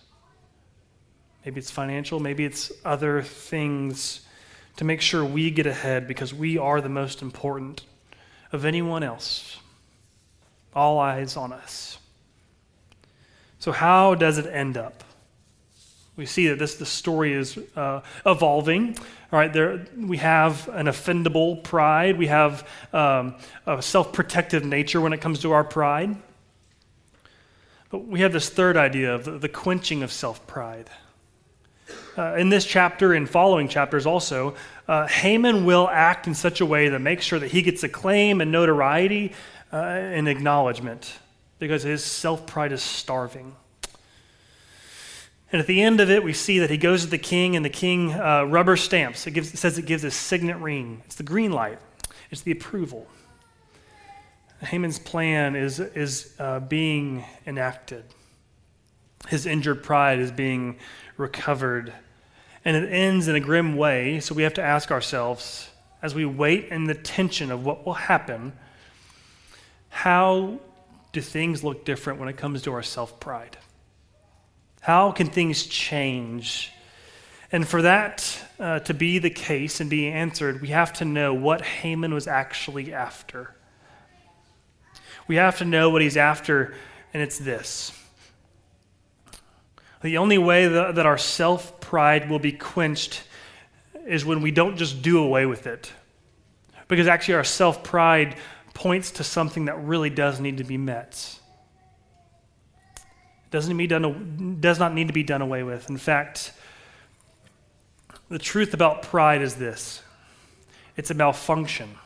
Maybe 1.45 1.61
it's 1.61 1.71
financial, 1.71 2.19
maybe 2.19 2.45
it's 2.45 2.73
other 2.85 3.23
things 3.23 4.23
to 4.79 4.85
make 4.85 5.01
sure 5.01 5.25
we 5.25 5.51
get 5.51 5.67
ahead 5.67 6.07
because 6.07 6.33
we 6.33 6.57
are 6.57 6.81
the 6.81 6.89
most 6.89 7.21
important 7.21 7.83
of 8.53 8.65
anyone 8.65 9.03
else. 9.03 9.59
All 10.73 11.01
eyes 11.01 11.37
on 11.37 11.53
us. 11.53 11.99
So, 13.59 13.73
how 13.73 14.15
does 14.15 14.39
it 14.39 14.47
end 14.47 14.77
up? 14.77 15.03
We 16.15 16.27
see 16.27 16.47
that 16.49 16.61
this 16.61 16.77
the 16.77 16.87
story 16.87 17.33
is 17.33 17.59
uh, 17.75 18.03
evolving. 18.25 18.97
All 19.33 19.39
right, 19.39 19.53
there 19.53 19.85
we 19.97 20.19
have 20.19 20.69
an 20.69 20.87
offendable 20.87 21.63
pride. 21.65 22.17
We 22.17 22.29
have 22.29 22.67
um, 22.93 23.35
a 23.67 23.83
self-protective 23.83 24.65
nature 24.65 25.01
when 25.01 25.13
it 25.13 25.21
comes 25.21 25.41
to 25.41 25.53
our 25.53 25.65
pride. 25.65 26.17
But 27.91 28.07
we 28.07 28.21
have 28.21 28.33
this 28.33 28.49
third 28.49 28.77
idea 28.77 29.13
of 29.15 29.25
the, 29.25 29.39
the 29.39 29.49
quenching 29.49 30.05
of 30.05 30.13
self-pride. 30.13 30.89
Uh, 32.19 32.35
in 32.35 32.49
this 32.49 32.65
chapter 32.65 33.15
and 33.15 33.31
following 33.31 33.69
chapters 33.69 34.05
also, 34.05 34.57
uh, 34.89 35.07
Haman 35.07 35.65
will 35.65 35.89
act 35.89 36.27
in 36.27 36.35
such 36.35 36.61
a 36.61 36.67
way 36.67 36.89
that 36.89 36.99
makes 36.99 37.25
sure 37.25 37.39
that 37.39 37.53
he 37.53 37.63
gets 37.63 37.85
acclaim 37.85 38.41
and 38.41 38.51
notoriety 38.51 39.33
uh, 39.73 39.77
and 39.77 40.27
acknowledgement 40.27 41.17
because 41.61 41.85
his 41.85 42.05
self 42.05 42.45
pride 42.45 42.73
is 42.73 42.83
starving. 42.83 43.55
And 45.53 45.61
at 45.61 45.69
the 45.69 45.81
end 45.81 46.01
of 46.01 46.11
it, 46.11 46.25
we 46.25 46.33
see 46.33 46.59
that 46.59 46.71
he 46.71 46.77
goes 46.77 47.05
to 47.05 47.11
the 47.11 47.19
king, 47.19 47.55
and 47.55 47.65
the 47.65 47.71
king 47.71 48.13
uh, 48.13 48.43
rubber 48.43 48.77
stamps. 48.77 49.25
It, 49.29 49.31
gives, 49.31 49.55
it 49.55 49.59
says 49.59 49.79
it 49.79 49.87
gives 49.87 50.03
a 50.03 50.11
signet 50.11 50.57
ring. 50.57 51.03
It's 51.07 51.15
the 51.15 51.23
green 51.23 51.53
light, 51.53 51.79
it's 52.33 52.43
the 52.43 52.51
approval. 52.51 53.07
Haman's 54.61 54.99
plan 54.99 55.55
is, 55.55 55.79
is 55.79 56.35
uh, 56.41 56.59
being 56.59 57.25
enacted. 57.47 58.03
His 59.29 59.47
injured 59.47 59.85
pride 59.85 60.19
is 60.19 60.33
being 60.33 60.79
recovered 61.17 61.93
and 62.69 62.77
it 62.77 62.93
ends 62.93 63.29
in 63.29 63.35
a 63.35 63.41
grim 63.41 63.79
way. 63.79 64.21
So 64.21 64.35
we 64.35 64.43
have 64.43 64.53
to 64.55 64.63
ask 64.63 64.91
ourselves, 64.91 65.71
as 66.03 66.15
we 66.15 66.27
wait 66.27 66.67
in 66.67 66.85
the 66.85 66.95
tension 66.95 67.51
of 67.51 67.65
what 67.65 67.87
will 67.87 67.95
happen, 67.95 68.53
how 69.89 70.61
do 71.13 71.23
things 71.23 71.65
look 71.65 71.87
different 71.87 72.21
when 72.21 72.29
it 72.29 72.37
comes 72.37 72.61
to 72.65 72.75
our 72.75 72.83
self 72.83 73.21
pride? 73.21 73.57
How 74.83 75.13
can 75.13 75.29
things 75.29 75.65
change? 75.65 76.71
And 77.51 77.67
for 77.67 77.81
that 77.81 78.39
uh, 78.61 78.81
to 78.81 78.93
be 78.93 79.19
the 79.19 79.31
case 79.31 79.81
and 79.81 79.89
be 79.89 80.09
answered, 80.09 80.61
we 80.61 80.69
have 80.69 80.93
to 80.95 81.07
know 81.07 81.33
what 81.33 81.63
Haman 81.63 82.13
was 82.13 82.29
actually 82.29 82.93
after. 82.93 83.55
We 85.27 85.37
have 85.37 85.57
to 85.57 85.65
know 85.65 85.89
what 85.89 86.03
he's 86.03 86.19
after, 86.19 86.75
and 87.15 87.23
it's 87.23 87.39
this. 87.39 87.99
The 90.03 90.19
only 90.19 90.39
way 90.39 90.69
that, 90.69 91.05
our 91.05 91.19
self 91.19 91.81
pride 91.81 92.31
will 92.31 92.39
be 92.39 92.53
quenched 92.53 93.25
is 94.07 94.25
when 94.25 94.41
we 94.41 94.51
don't 94.51 94.77
just 94.77 95.03
do 95.03 95.23
away 95.23 95.45
with 95.45 95.67
it, 95.67 95.93
Because 96.87 97.07
actually, 97.09 97.35
our 97.35 97.45
self 97.45 97.83
pride 97.83 98.37
points 98.75 99.11
to 99.13 99.25
something 99.25 99.65
that 99.65 99.83
really 99.83 100.11
does 100.11 100.39
need 100.39 100.59
to 100.59 100.65
be 100.65 100.77
met. 100.77 101.39
It 102.97 103.51
doesn't 103.51 103.77
need 103.77 103.89
done, 103.89 104.59
does 104.61 104.79
not 104.79 104.95
need 104.95 105.09
to 105.09 105.13
be 105.13 105.25
done 105.25 105.43
away 105.43 105.63
with. 105.65 105.91
In 105.91 105.97
fact, 105.97 106.53
the 108.29 108.39
truth 108.39 108.75
about 108.75 109.03
pride 109.03 109.43
is 109.43 109.57
this 109.57 110.03
it's 110.97 111.11
a 111.11 111.15
malfunction. 111.15 111.97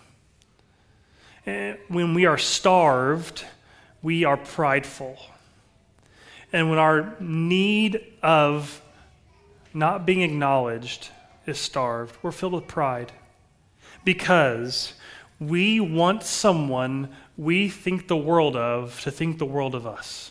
Eh, 1.46 1.74
when 1.88 2.14
we 2.14 2.24
are 2.24 2.38
starved, 2.38 3.44
we 4.00 4.24
are 4.24 4.36
prideful. 4.36 5.18
And 6.52 6.68
when 6.68 6.78
our 6.78 7.14
need 7.18 8.04
of 8.22 8.82
not 9.72 10.04
being 10.04 10.22
acknowledged 10.22 11.10
is 11.46 11.58
starved, 11.58 12.16
we're 12.22 12.32
filled 12.32 12.52
with 12.52 12.68
pride 12.68 13.12
because 14.04 14.94
we 15.40 15.80
want 15.80 16.22
someone 16.22 17.08
we 17.36 17.68
think 17.68 18.08
the 18.08 18.16
world 18.16 18.56
of 18.56 19.00
to 19.00 19.10
think 19.10 19.38
the 19.38 19.46
world 19.46 19.74
of 19.74 19.86
us. 19.86 20.30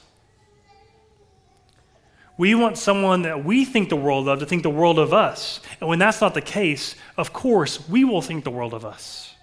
We 2.38 2.56
want 2.56 2.78
someone 2.78 3.24
that 3.24 3.44
we 3.44 3.66
think 3.66 3.90
the 3.90 3.96
world 3.96 4.28
of 4.28 4.40
to 4.40 4.46
think 4.46 4.64
the 4.64 4.70
world 4.70 5.00
of 5.00 5.14
us. 5.14 5.60
And 5.80 5.90
when 5.90 6.00
that's 6.00 6.22
not 6.22 6.34
the 6.34 6.42
case, 6.42 6.96
of 7.18 7.34
course, 7.34 7.88
we 7.90 8.04
will 8.04 8.22
think 8.22 8.44
the 8.44 8.52
world 8.52 8.74
of 8.74 8.86
us. 8.86 9.36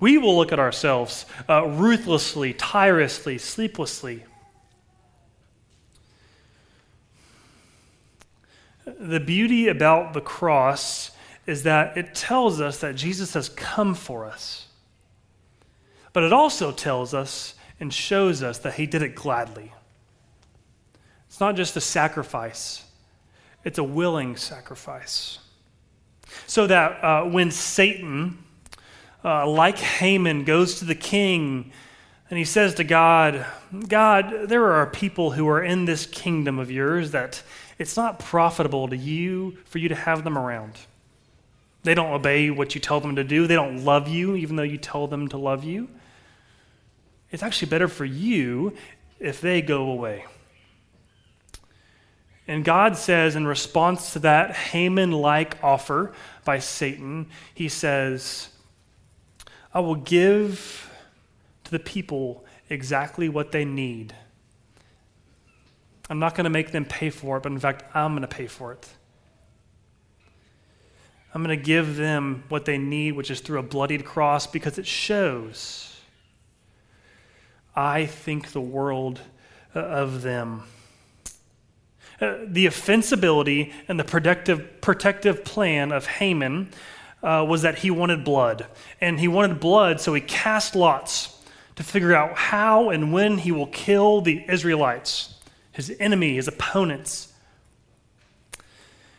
We 0.00 0.18
will 0.18 0.36
look 0.36 0.52
at 0.52 0.58
ourselves 0.58 1.24
uh, 1.48 1.66
ruthlessly, 1.66 2.52
tirelessly, 2.54 3.38
sleeplessly. 3.38 4.24
The 8.98 9.20
beauty 9.20 9.68
about 9.68 10.12
the 10.12 10.20
cross 10.20 11.10
is 11.46 11.64
that 11.64 11.96
it 11.96 12.14
tells 12.14 12.60
us 12.60 12.80
that 12.80 12.94
Jesus 12.96 13.34
has 13.34 13.48
come 13.48 13.94
for 13.94 14.24
us. 14.24 14.66
But 16.12 16.22
it 16.22 16.32
also 16.32 16.72
tells 16.72 17.12
us 17.12 17.54
and 17.80 17.92
shows 17.92 18.42
us 18.42 18.58
that 18.60 18.74
he 18.74 18.86
did 18.86 19.02
it 19.02 19.14
gladly. 19.14 19.72
It's 21.28 21.40
not 21.40 21.56
just 21.56 21.76
a 21.76 21.80
sacrifice, 21.80 22.84
it's 23.64 23.78
a 23.78 23.84
willing 23.84 24.36
sacrifice. 24.36 25.40
So 26.46 26.66
that 26.66 27.04
uh, 27.04 27.24
when 27.24 27.50
Satan, 27.50 28.38
uh, 29.24 29.48
like 29.48 29.78
Haman, 29.78 30.44
goes 30.44 30.78
to 30.78 30.84
the 30.84 30.94
king 30.94 31.72
and 32.30 32.38
he 32.38 32.44
says 32.44 32.74
to 32.76 32.84
God, 32.84 33.44
God, 33.88 34.48
there 34.48 34.72
are 34.72 34.86
people 34.86 35.32
who 35.32 35.48
are 35.48 35.62
in 35.62 35.84
this 35.84 36.06
kingdom 36.06 36.58
of 36.58 36.70
yours 36.70 37.10
that 37.10 37.42
it's 37.78 37.96
not 37.96 38.18
profitable 38.18 38.88
to 38.88 38.96
you 38.96 39.58
for 39.64 39.78
you 39.78 39.88
to 39.88 39.94
have 39.94 40.24
them 40.24 40.38
around. 40.38 40.78
They 41.82 41.94
don't 41.94 42.12
obey 42.12 42.50
what 42.50 42.74
you 42.74 42.80
tell 42.80 43.00
them 43.00 43.16
to 43.16 43.24
do. 43.24 43.46
They 43.46 43.54
don't 43.54 43.84
love 43.84 44.08
you, 44.08 44.36
even 44.36 44.56
though 44.56 44.62
you 44.62 44.78
tell 44.78 45.06
them 45.06 45.28
to 45.28 45.36
love 45.36 45.64
you. 45.64 45.88
It's 47.30 47.42
actually 47.42 47.68
better 47.68 47.88
for 47.88 48.04
you 48.04 48.74
if 49.18 49.40
they 49.40 49.60
go 49.60 49.90
away. 49.90 50.24
And 52.46 52.64
God 52.64 52.96
says, 52.96 53.36
in 53.36 53.46
response 53.46 54.12
to 54.12 54.18
that 54.20 54.54
Haman 54.54 55.12
like 55.12 55.62
offer 55.62 56.12
by 56.44 56.58
Satan, 56.58 57.26
He 57.54 57.68
says, 57.68 58.48
I 59.72 59.80
will 59.80 59.94
give 59.94 60.90
to 61.64 61.70
the 61.70 61.78
people 61.78 62.44
exactly 62.70 63.28
what 63.28 63.52
they 63.52 63.64
need. 63.64 64.14
I'm 66.10 66.18
not 66.18 66.34
going 66.34 66.44
to 66.44 66.50
make 66.50 66.70
them 66.70 66.84
pay 66.84 67.10
for 67.10 67.38
it, 67.38 67.42
but 67.42 67.52
in 67.52 67.58
fact, 67.58 67.84
I'm 67.94 68.12
going 68.12 68.22
to 68.22 68.28
pay 68.28 68.46
for 68.46 68.72
it. 68.72 68.88
I'm 71.34 71.42
going 71.42 71.58
to 71.58 71.64
give 71.64 71.96
them 71.96 72.44
what 72.48 72.64
they 72.64 72.78
need, 72.78 73.12
which 73.12 73.30
is 73.30 73.40
through 73.40 73.58
a 73.58 73.62
bloodied 73.62 74.04
cross, 74.04 74.46
because 74.46 74.78
it 74.78 74.86
shows 74.86 75.90
I 77.76 78.06
think 78.06 78.52
the 78.52 78.60
world 78.60 79.20
uh, 79.74 79.80
of 79.80 80.22
them. 80.22 80.62
Uh, 82.20 82.36
the 82.46 82.66
offensibility 82.66 83.72
and 83.88 83.98
the 83.98 84.04
protective, 84.04 84.80
protective 84.80 85.44
plan 85.44 85.90
of 85.90 86.06
Haman 86.06 86.70
uh, 87.22 87.44
was 87.48 87.62
that 87.62 87.78
he 87.78 87.90
wanted 87.90 88.22
blood. 88.24 88.66
And 89.00 89.18
he 89.18 89.26
wanted 89.26 89.58
blood, 89.58 90.00
so 90.00 90.14
he 90.14 90.20
cast 90.20 90.76
lots 90.76 91.42
to 91.74 91.82
figure 91.82 92.14
out 92.14 92.36
how 92.36 92.90
and 92.90 93.12
when 93.12 93.38
he 93.38 93.50
will 93.50 93.66
kill 93.66 94.20
the 94.20 94.44
Israelites, 94.48 95.33
his 95.74 95.94
enemy, 96.00 96.36
his 96.36 96.48
opponents. 96.48 97.32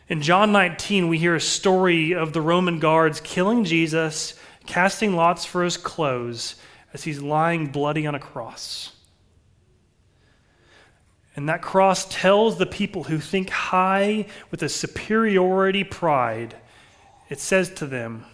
In 0.09 0.21
John 0.21 0.51
19, 0.51 1.07
we 1.07 1.19
hear 1.19 1.35
a 1.35 1.41
story 1.41 2.13
of 2.13 2.33
the 2.33 2.41
Roman 2.41 2.79
guards 2.79 3.19
killing 3.19 3.63
Jesus, 3.63 4.33
casting 4.65 5.15
lots 5.15 5.45
for 5.45 5.63
his 5.63 5.77
clothes 5.77 6.55
as 6.93 7.03
he's 7.03 7.21
lying 7.21 7.67
bloody 7.67 8.07
on 8.07 8.15
a 8.15 8.19
cross. 8.19 8.93
And 11.35 11.49
that 11.49 11.61
cross 11.61 12.05
tells 12.09 12.57
the 12.57 12.65
people 12.65 13.03
who 13.03 13.19
think 13.19 13.49
high 13.49 14.25
with 14.49 14.63
a 14.63 14.69
superiority 14.69 15.83
pride, 15.83 16.55
it 17.29 17.39
says 17.39 17.69
to 17.75 17.85
them, 17.85 18.25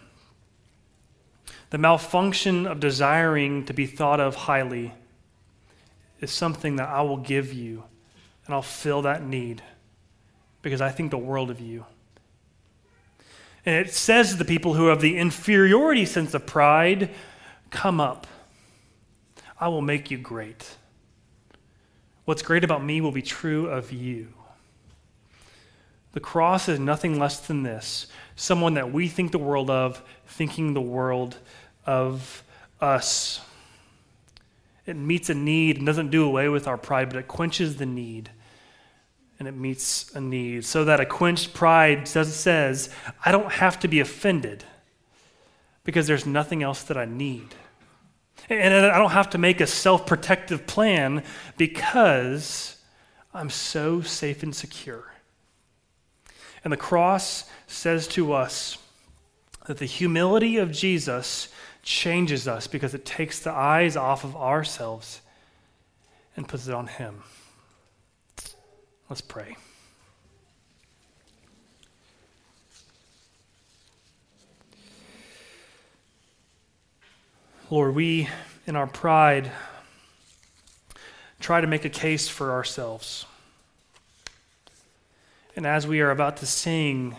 the 1.71 1.79
malfunction 1.79 2.67
of 2.67 2.79
desiring 2.79 3.65
to 3.65 3.73
be 3.73 3.88
thought 3.88 4.19
of 4.19 4.36
highly 4.36 4.93
is 6.19 6.29
something 6.29 6.75
that 6.75 6.89
I 6.89 7.01
will 7.01 7.17
give 7.17 7.51
you, 7.53 7.84
and 8.52 8.56
I'll 8.58 8.62
fill 8.62 9.04
that 9.04 9.24
need 9.24 9.64
because 10.62 10.82
I 10.82 10.90
think 10.90 11.10
the 11.10 11.18
world 11.18 11.50
of 11.50 11.62
you. 11.62 11.86
And 13.66 13.76
it 13.76 13.94
says 13.94 14.32
to 14.32 14.36
the 14.36 14.44
people 14.44 14.74
who 14.74 14.88
have 14.88 15.00
the 15.00 15.18
inferiority 15.18 16.04
sense 16.04 16.34
of 16.34 16.46
pride, 16.46 17.12
Come 17.70 18.02
up. 18.02 18.28
I 19.58 19.70
will 19.70 19.82
make 19.82 20.12
you 20.12 20.18
great. 20.18 20.76
What's 22.26 22.42
great 22.42 22.66
about 22.66 22.84
me 22.84 23.00
will 23.00 23.14
be 23.14 23.22
true 23.22 23.70
of 23.70 23.94
you. 23.94 24.34
The 26.12 26.20
cross 26.20 26.68
is 26.68 26.78
nothing 26.78 27.18
less 27.18 27.40
than 27.40 27.64
this 27.64 28.08
someone 28.36 28.74
that 28.74 28.92
we 28.92 29.08
think 29.08 29.32
the 29.32 29.40
world 29.40 29.70
of, 29.70 30.04
thinking 30.28 30.74
the 30.74 30.82
world 30.82 31.38
of 31.86 32.44
us. 32.82 33.40
It 34.86 34.98
meets 34.98 35.30
a 35.30 35.34
need 35.34 35.78
and 35.78 35.86
doesn't 35.86 36.12
do 36.12 36.26
away 36.26 36.50
with 36.50 36.68
our 36.68 36.78
pride, 36.78 37.08
but 37.08 37.18
it 37.18 37.30
quenches 37.30 37.78
the 37.78 37.86
need 37.86 38.30
and 39.41 39.47
it 39.47 39.56
meets 39.56 40.13
a 40.13 40.21
need. 40.21 40.63
So 40.63 40.86
that 40.86 40.99
a 40.99 41.06
quenched 41.06 41.56
pride 41.56 42.08
says, 42.08 42.91
I 43.25 43.32
don't 43.32 43.51
have 43.54 43.80
to 43.80 43.88
be 43.88 43.99
offended 43.99 44.63
because 45.84 46.06
there's 46.06 46.27
nothing 46.27 46.62
else 46.62 46.84
that 46.84 46.95
I 46.95 47.06
need. 47.06 47.47
And 48.49 48.71
I 48.71 48.99
don't 48.99 49.10
have 49.10 49.32
to 49.32 49.39
make 49.39 49.60
a 49.60 49.65
self 49.65 50.06
protective 50.06 50.67
plan 50.67 51.23
because 51.58 52.77
I'm 53.34 53.49
so 53.49 54.01
safe 54.01 54.43
and 54.43 54.56
secure. 54.56 55.12
And 56.63 56.71
the 56.71 56.77
cross 56.77 57.45
says 57.65 58.08
to 58.10 58.34
us 58.34 58.77
that 59.65 59.80
the 59.80 59.86
humility 59.86 60.58
of 60.58 60.71
Jesus 60.71 61.47
changes 61.82 62.47
us 62.47 62.67
because 62.67 62.93
it 62.93 63.06
takes 63.06 63.39
the 63.39 63.51
eyes 63.51 63.97
off 63.97 64.23
of 64.23 64.36
ourselves 64.36 65.21
and 66.38 66.47
puts 66.47 66.67
it 66.67 66.75
on 66.75 66.86
Him. 66.86 67.23
Let's 69.12 69.19
pray. 69.19 69.58
Lord, 77.69 77.93
we, 77.93 78.30
in 78.65 78.78
our 78.78 78.88
pride, 78.88 79.52
try 81.41 81.60
to 81.60 81.67
make 81.67 81.84
a 81.84 81.89
case 81.89 82.30
for 82.30 82.52
ourselves. 82.52 83.26
And 85.58 85.67
as 85.67 85.86
we 85.86 86.00
are 86.00 86.12
about 86.12 86.38
to 86.38 86.45
sing, 86.45 87.17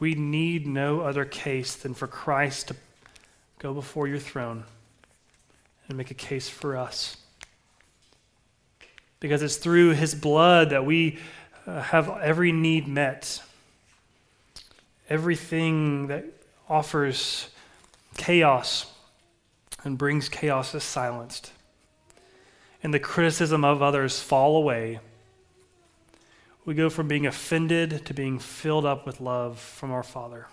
we 0.00 0.16
need 0.16 0.66
no 0.66 1.02
other 1.02 1.24
case 1.24 1.76
than 1.76 1.94
for 1.94 2.08
Christ 2.08 2.66
to 2.66 2.76
go 3.60 3.72
before 3.72 4.08
your 4.08 4.18
throne 4.18 4.64
and 5.86 5.96
make 5.96 6.10
a 6.10 6.14
case 6.14 6.48
for 6.48 6.76
us 6.76 7.21
because 9.22 9.40
it's 9.40 9.56
through 9.56 9.90
his 9.90 10.16
blood 10.16 10.70
that 10.70 10.84
we 10.84 11.16
uh, 11.64 11.80
have 11.80 12.10
every 12.20 12.50
need 12.50 12.88
met. 12.88 13.40
Everything 15.08 16.08
that 16.08 16.24
offers 16.68 17.48
chaos 18.16 18.92
and 19.84 19.96
brings 19.96 20.28
chaos 20.28 20.74
is 20.74 20.82
silenced. 20.82 21.52
And 22.82 22.92
the 22.92 22.98
criticism 22.98 23.64
of 23.64 23.80
others 23.80 24.20
fall 24.20 24.56
away. 24.56 24.98
We 26.64 26.74
go 26.74 26.90
from 26.90 27.06
being 27.06 27.26
offended 27.26 28.04
to 28.06 28.14
being 28.14 28.40
filled 28.40 28.84
up 28.84 29.06
with 29.06 29.20
love 29.20 29.60
from 29.60 29.92
our 29.92 30.02
Father 30.02 30.48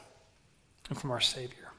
and 0.89 0.99
from 0.99 1.09
our 1.09 1.21
Savior. 1.21 1.71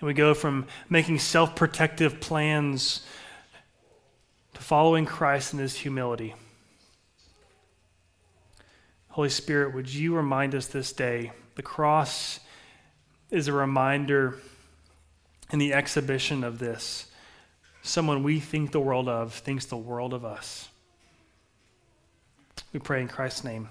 And 0.00 0.08
we 0.08 0.12
go 0.12 0.34
from 0.34 0.66
making 0.88 1.20
self 1.20 1.54
protective 1.54 2.18
plans 2.18 3.06
following 4.64 5.04
Christ 5.04 5.52
in 5.52 5.58
his 5.58 5.76
humility. 5.76 6.34
Holy 9.10 9.28
Spirit, 9.28 9.74
would 9.74 9.92
you 9.92 10.16
remind 10.16 10.54
us 10.54 10.68
this 10.68 10.90
day 10.90 11.32
the 11.54 11.62
cross 11.62 12.40
is 13.30 13.46
a 13.46 13.52
reminder 13.52 14.38
in 15.50 15.58
the 15.58 15.74
exhibition 15.74 16.42
of 16.42 16.58
this. 16.58 17.12
Someone 17.82 18.22
we 18.22 18.40
think 18.40 18.72
the 18.72 18.80
world 18.80 19.06
of 19.06 19.34
thinks 19.34 19.66
the 19.66 19.76
world 19.76 20.14
of 20.14 20.24
us. 20.24 20.70
We 22.72 22.80
pray 22.80 23.02
in 23.02 23.08
Christ's 23.08 23.44
name. 23.44 23.68